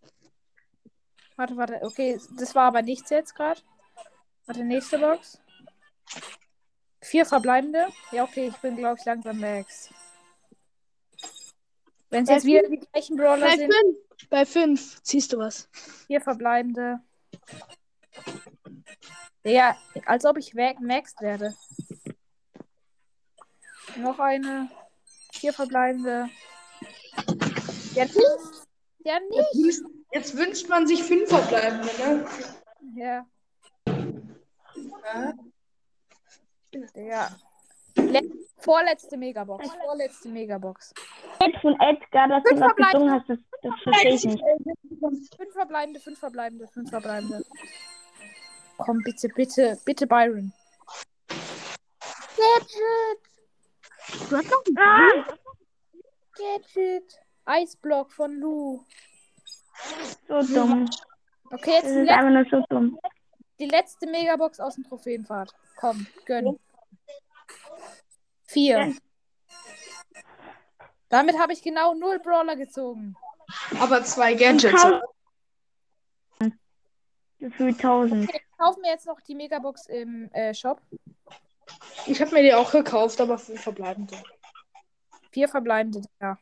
Warte, 1.37 1.57
warte. 1.57 1.81
Okay, 1.83 2.18
das 2.38 2.55
war 2.55 2.64
aber 2.64 2.83
nichts 2.83 3.11
jetzt 3.11 3.35
gerade. 3.35 3.61
Warte, 4.46 4.64
nächste 4.64 4.99
Box. 4.99 5.40
Vier 7.03 7.27
verbleibende. 7.27 7.88
Ja, 8.11 8.25
okay, 8.25 8.49
ich 8.49 8.57
bin, 8.57 8.77
glaube 8.77 8.96
ich, 8.99 9.05
langsam 9.05 9.38
Max. 9.38 9.90
Wenn 12.11 12.25
es 12.25 12.31
jetzt 12.31 12.46
wieder 12.46 12.68
die 12.68 12.79
gleichen 12.79 13.16
Brawler 13.16 13.46
Bei 13.46 13.57
sind, 13.57 13.72
fünf, 13.72 14.29
bei 14.31 14.46
fünf 14.46 15.03
ziehst 15.03 15.33
du 15.33 15.38
was. 15.38 15.68
vier 16.07 16.20
verbleibende. 16.20 17.01
Ja, 19.44 19.77
als 20.07 20.25
ob 20.25 20.38
ich 20.38 20.55
weg 20.55 20.81
maxed 20.81 21.20
werde. 21.20 21.55
Noch 23.96 24.18
eine. 24.18 24.70
Vier 25.33 25.53
verbleibende. 25.53 26.29
Ja, 27.94 28.05
nicht. 28.05 28.66
Ja, 29.01 29.20
nicht. 29.20 29.83
Jetzt 30.17 30.35
wünscht 30.35 30.67
man 30.71 30.87
sich 30.87 31.03
fünf 31.03 31.29
verbleibende, 31.29 31.91
ne? 31.99 32.25
Ja. 32.97 33.27
Ja. 36.95 37.29
Le 37.97 38.23
vorletzte 38.57 39.19
Megabox. 39.19 39.69
Vorletzte 39.85 40.31
Megabox. 40.31 40.95
Jetzt 41.41 41.61
von 41.61 41.79
Edgar, 41.81 42.29
dass 42.29 42.43
du 42.45 42.49
Fünf 42.49 42.61
was 42.63 42.67
verbleibende. 42.69 42.93
gesungen 42.93 43.13
hast, 43.13 43.29
das, 43.29 43.39
das 43.63 43.75
verstehe 43.83 44.15
ich 44.15 44.25
nicht. 44.25 44.43
Fünf 45.37 45.53
verbleibende, 45.53 46.01
fünf 46.01 46.19
verbleibende, 46.19 46.67
fünf 46.69 46.89
verbleibende. 46.89 47.45
Komm, 48.79 49.03
bitte, 49.05 49.29
bitte, 49.29 49.79
bitte, 49.85 50.07
Byron. 50.07 50.51
Gadget! 52.39 53.21
Du 54.31 54.37
hast 54.39 54.51
noch 54.51 54.65
einen 54.67 54.79
Ah, 54.79 55.25
Gadget! 56.39 57.21
Eisblock 57.45 58.13
von 58.13 58.35
Lou. 58.41 58.83
So 60.29 60.43
dumm. 60.55 60.89
Okay, 61.51 61.71
jetzt 61.75 61.85
Das 61.85 61.93
die, 61.93 61.99
ist 62.01 62.09
einfach 62.11 62.31
nur 62.31 62.45
so 62.51 62.67
dumm. 62.69 62.99
die 63.59 63.67
letzte 63.67 64.07
Megabox 64.07 64.61
aus 64.61 64.75
dem 64.75 64.85
Trophäenpfad. 64.85 65.53
Komm, 65.77 66.07
gönn. 66.25 66.59
Vier. 68.45 68.95
Damit 71.09 71.39
habe 71.39 71.53
ich 71.53 71.62
genau 71.62 71.95
null 71.95 72.19
Brawler 72.19 72.57
gezogen. 72.57 73.17
Aber 73.79 74.03
zwei 74.05 74.35
Gadgets. 74.35 74.83
Tausend. 74.83 75.03
Gefühlt 77.39 77.77
1000. 77.77 78.29
Okay, 78.29 78.41
ich 78.43 78.59
kaufe 78.59 78.81
mir 78.81 78.91
jetzt 78.91 79.07
noch 79.07 79.21
die 79.21 79.35
Megabox 79.35 79.87
im 79.87 80.31
äh, 80.33 80.55
Shop. 80.55 80.81
Ich 82.07 82.21
habe 82.21 82.33
mir 82.33 82.43
die 82.43 82.55
auch 82.55 82.73
gekauft, 82.73 83.21
aber 83.21 83.39
fünf 83.39 83.61
verbleibende. 83.61 84.17
Vier 85.33 85.49
verbleibende, 85.49 86.03
ja. 86.21 86.39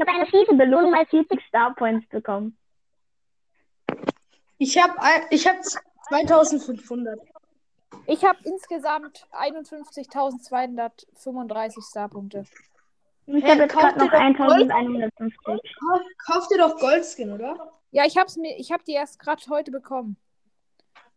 Ich 0.00 0.06
habe 0.06 0.16
eine 0.16 0.26
fiese 0.30 0.54
Belohnung 0.54 0.94
als 0.94 1.10
40 1.10 1.44
Star 1.46 1.74
Points 1.74 2.08
bekommen. 2.08 2.56
Ich 4.56 4.82
habe 4.82 4.94
ich 5.28 5.46
hab 5.46 5.62
2500. 6.08 7.20
Ich 8.06 8.24
habe 8.24 8.38
insgesamt 8.44 9.26
51.235 9.30 11.86
Starpunkte. 11.86 12.44
Und 13.26 13.36
ich 13.36 13.44
habe 13.44 13.60
jetzt 13.60 13.74
gerade 13.74 13.98
noch 13.98 14.10
doch 14.10 14.18
1150. 14.18 15.44
Kauf, 15.44 15.60
kauf 16.26 16.48
dir 16.48 16.56
doch 16.56 16.78
Goldskin, 16.78 17.32
oder? 17.32 17.70
Ja, 17.90 18.06
ich 18.06 18.16
hab's 18.16 18.38
mir, 18.38 18.58
ich 18.58 18.72
habe 18.72 18.82
die 18.84 18.92
erst 18.92 19.18
gerade 19.18 19.42
heute 19.50 19.70
bekommen. 19.70 20.16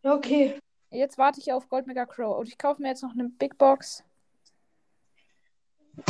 Okay. 0.03 0.59
Jetzt 0.89 1.17
warte 1.17 1.39
ich 1.39 1.53
auf 1.53 1.69
Gold 1.69 1.87
Mega 1.87 2.05
Crow 2.05 2.37
und 2.37 2.49
ich 2.49 2.57
kaufe 2.57 2.81
mir 2.81 2.89
jetzt 2.89 3.03
noch 3.03 3.13
eine 3.13 3.29
Big 3.29 3.57
Box. 3.57 4.03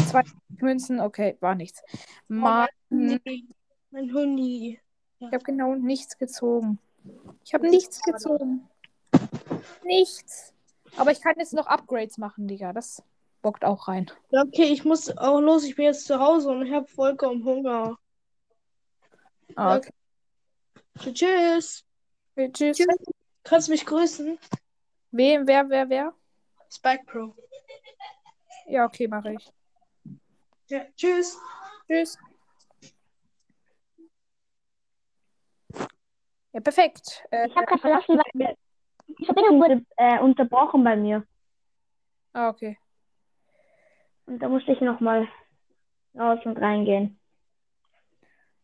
Zwei 0.10 0.24
Münzen, 0.60 1.00
okay, 1.00 1.38
war 1.39 1.56
nichts. 1.56 1.82
Mann, 2.28 2.67
ich 2.89 3.46
Mein 3.91 4.13
Hundi. 4.13 4.80
habe 5.22 5.39
genau 5.39 5.76
nichts 5.76 6.17
gezogen. 6.17 6.80
Ich 7.43 7.54
habe 7.54 7.69
nichts 7.69 8.02
gezogen. 8.02 8.67
Nichts. 9.84 10.54
Aber 10.98 11.12
ich 11.12 11.22
kann 11.22 11.36
jetzt 11.38 11.54
noch 11.54 11.67
Upgrades 11.67 12.17
machen, 12.17 12.48
Digga. 12.48 12.72
Das 12.74 13.04
bockt 13.41 13.65
auch 13.65 13.88
rein. 13.88 14.10
Ja, 14.30 14.43
okay, 14.43 14.65
ich 14.65 14.86
muss 14.86 15.15
auch 15.17 15.39
los. 15.39 15.65
Ich 15.65 15.76
bin 15.76 15.86
jetzt 15.86 16.06
zu 16.06 16.19
Hause 16.19 16.50
und 16.50 16.65
ich 16.65 16.74
habe 16.74 16.88
vollkommen 16.88 17.43
Hunger. 17.43 17.98
Ah, 19.56 19.78
okay. 19.78 19.91
Tschüss. 21.00 21.84
Okay, 22.36 22.52
tschüss. 22.52 22.78
Tschüss. 22.78 22.88
Kannst 23.43 23.69
mich 23.69 23.86
grüßen? 23.86 24.38
Wem, 25.12 25.46
wer, 25.46 25.69
wer, 25.69 25.89
wer? 25.89 26.13
Spike 26.69 27.04
Pro. 27.06 27.36
Ja, 28.67 28.86
okay, 28.86 29.08
mache 29.08 29.34
ich. 29.34 29.52
Ja, 30.69 30.86
tschüss. 30.95 31.38
Tschüss. 31.88 32.17
Ja, 36.54 36.60
perfekt. 36.62 37.23
Äh, 37.32 37.47
Ich 37.47 37.56
habe 37.56 37.65
gerade 37.65 37.82
verlassen, 37.82 38.17
weil 38.17 38.32
mir- 38.34 38.58
die 39.19 39.26
Verbindung 39.26 39.60
wurde 39.60 39.86
äh, 39.97 40.19
unterbrochen 40.19 40.84
bei 40.84 40.95
mir. 40.95 41.26
ah, 42.34 42.49
okay. 42.49 42.78
Und 44.26 44.39
da 44.39 44.47
musste 44.47 44.71
ich 44.71 44.80
nochmal 44.82 45.28
raus 46.15 46.39
und 46.45 46.58
reingehen. 46.58 47.19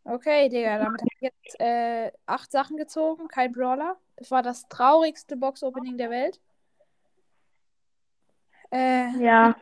Okay, 0.05 0.49
Digga, 0.49 0.77
damit 0.79 1.01
habe 1.01 1.09
ich 1.13 1.21
jetzt 1.21 1.59
äh, 1.59 2.11
acht 2.25 2.51
Sachen 2.51 2.77
gezogen, 2.77 3.27
kein 3.27 3.51
Brawler. 3.51 3.97
Das 4.15 4.31
war 4.31 4.41
das 4.41 4.67
traurigste 4.69 5.35
Box-Opening 5.35 5.97
der 5.97 6.09
Welt. 6.09 6.39
Äh, 8.71 9.09
Ja, 9.19 9.55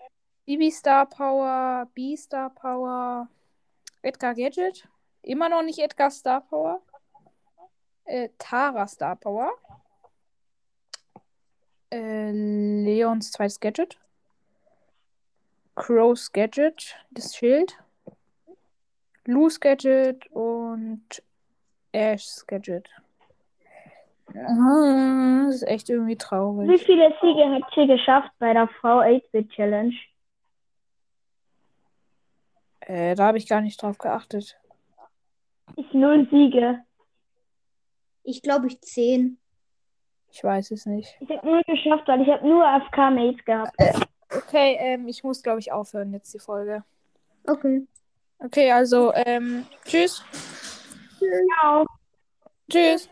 Bibi 0.48 0.72
Star 0.72 1.06
Power, 1.06 1.88
B 1.94 2.16
Star 2.16 2.50
Power, 2.50 3.28
Edgar 4.02 4.34
Gadget. 4.34 4.88
Immer 5.22 5.50
noch 5.50 5.62
nicht 5.62 5.78
Edgar 5.78 6.10
Star 6.10 6.40
Power. 6.40 6.82
Äh, 8.06 8.30
Tara 8.38 8.88
Star 8.88 9.18
Power. 9.18 9.52
Äh, 11.92 12.32
Leons 12.32 13.34
zweites 13.34 13.60
Gadget. 13.60 14.00
Crows 15.76 16.32
Gadget, 16.32 16.96
das 17.12 17.36
Schild. 17.36 17.78
Lu's 19.26 19.60
Gadget 19.60 20.32
und 20.32 21.04
Ash's 21.92 22.48
Gadget. 22.48 22.90
Das 24.34 25.56
ist 25.56 25.68
echt 25.68 25.90
irgendwie 25.90 26.14
wie 26.14 26.18
traurig. 26.18 26.86
viele 26.86 27.14
Siege 27.22 27.50
hat 27.54 27.64
sie 27.76 27.86
geschafft 27.86 28.32
bei 28.40 28.54
der 28.54 28.70
Frau 28.80 29.02
8-Bit 29.02 29.52
Challenge? 29.52 29.94
Äh, 32.88 33.16
da 33.16 33.26
habe 33.26 33.38
ich 33.38 33.50
gar 33.50 33.60
nicht 33.60 33.82
drauf 33.82 33.98
geachtet. 33.98 34.58
Ich 35.76 35.92
null 35.94 36.26
Siege. 36.32 36.80
Ich 38.24 38.42
glaube, 38.42 38.68
ich 38.68 38.80
10. 38.80 39.38
Ich 40.32 40.42
weiß 40.42 40.72
es 40.72 40.86
nicht. 40.86 41.18
Ich 41.20 41.30
habe 41.30 41.46
null 41.46 41.62
geschafft, 41.68 42.08
weil 42.08 42.22
ich 42.22 42.30
habe 42.30 42.48
nur 42.48 42.66
AFK-Mates 42.66 43.44
gehabt. 43.44 43.76
Okay, 44.34 44.78
ähm, 44.80 45.08
ich 45.10 45.24
muss, 45.24 45.44
glaube 45.44 45.60
ich, 45.60 45.72
aufhören 45.72 46.14
jetzt 46.14 46.34
die 46.34 46.40
Folge. 46.40 46.84
Okay. 47.46 47.86
Okay, 48.40 48.72
also, 48.72 49.14
ähm, 49.14 49.66
tschüss. 49.84 50.24
Ciao. 51.60 51.86
Tschüss. 52.70 53.10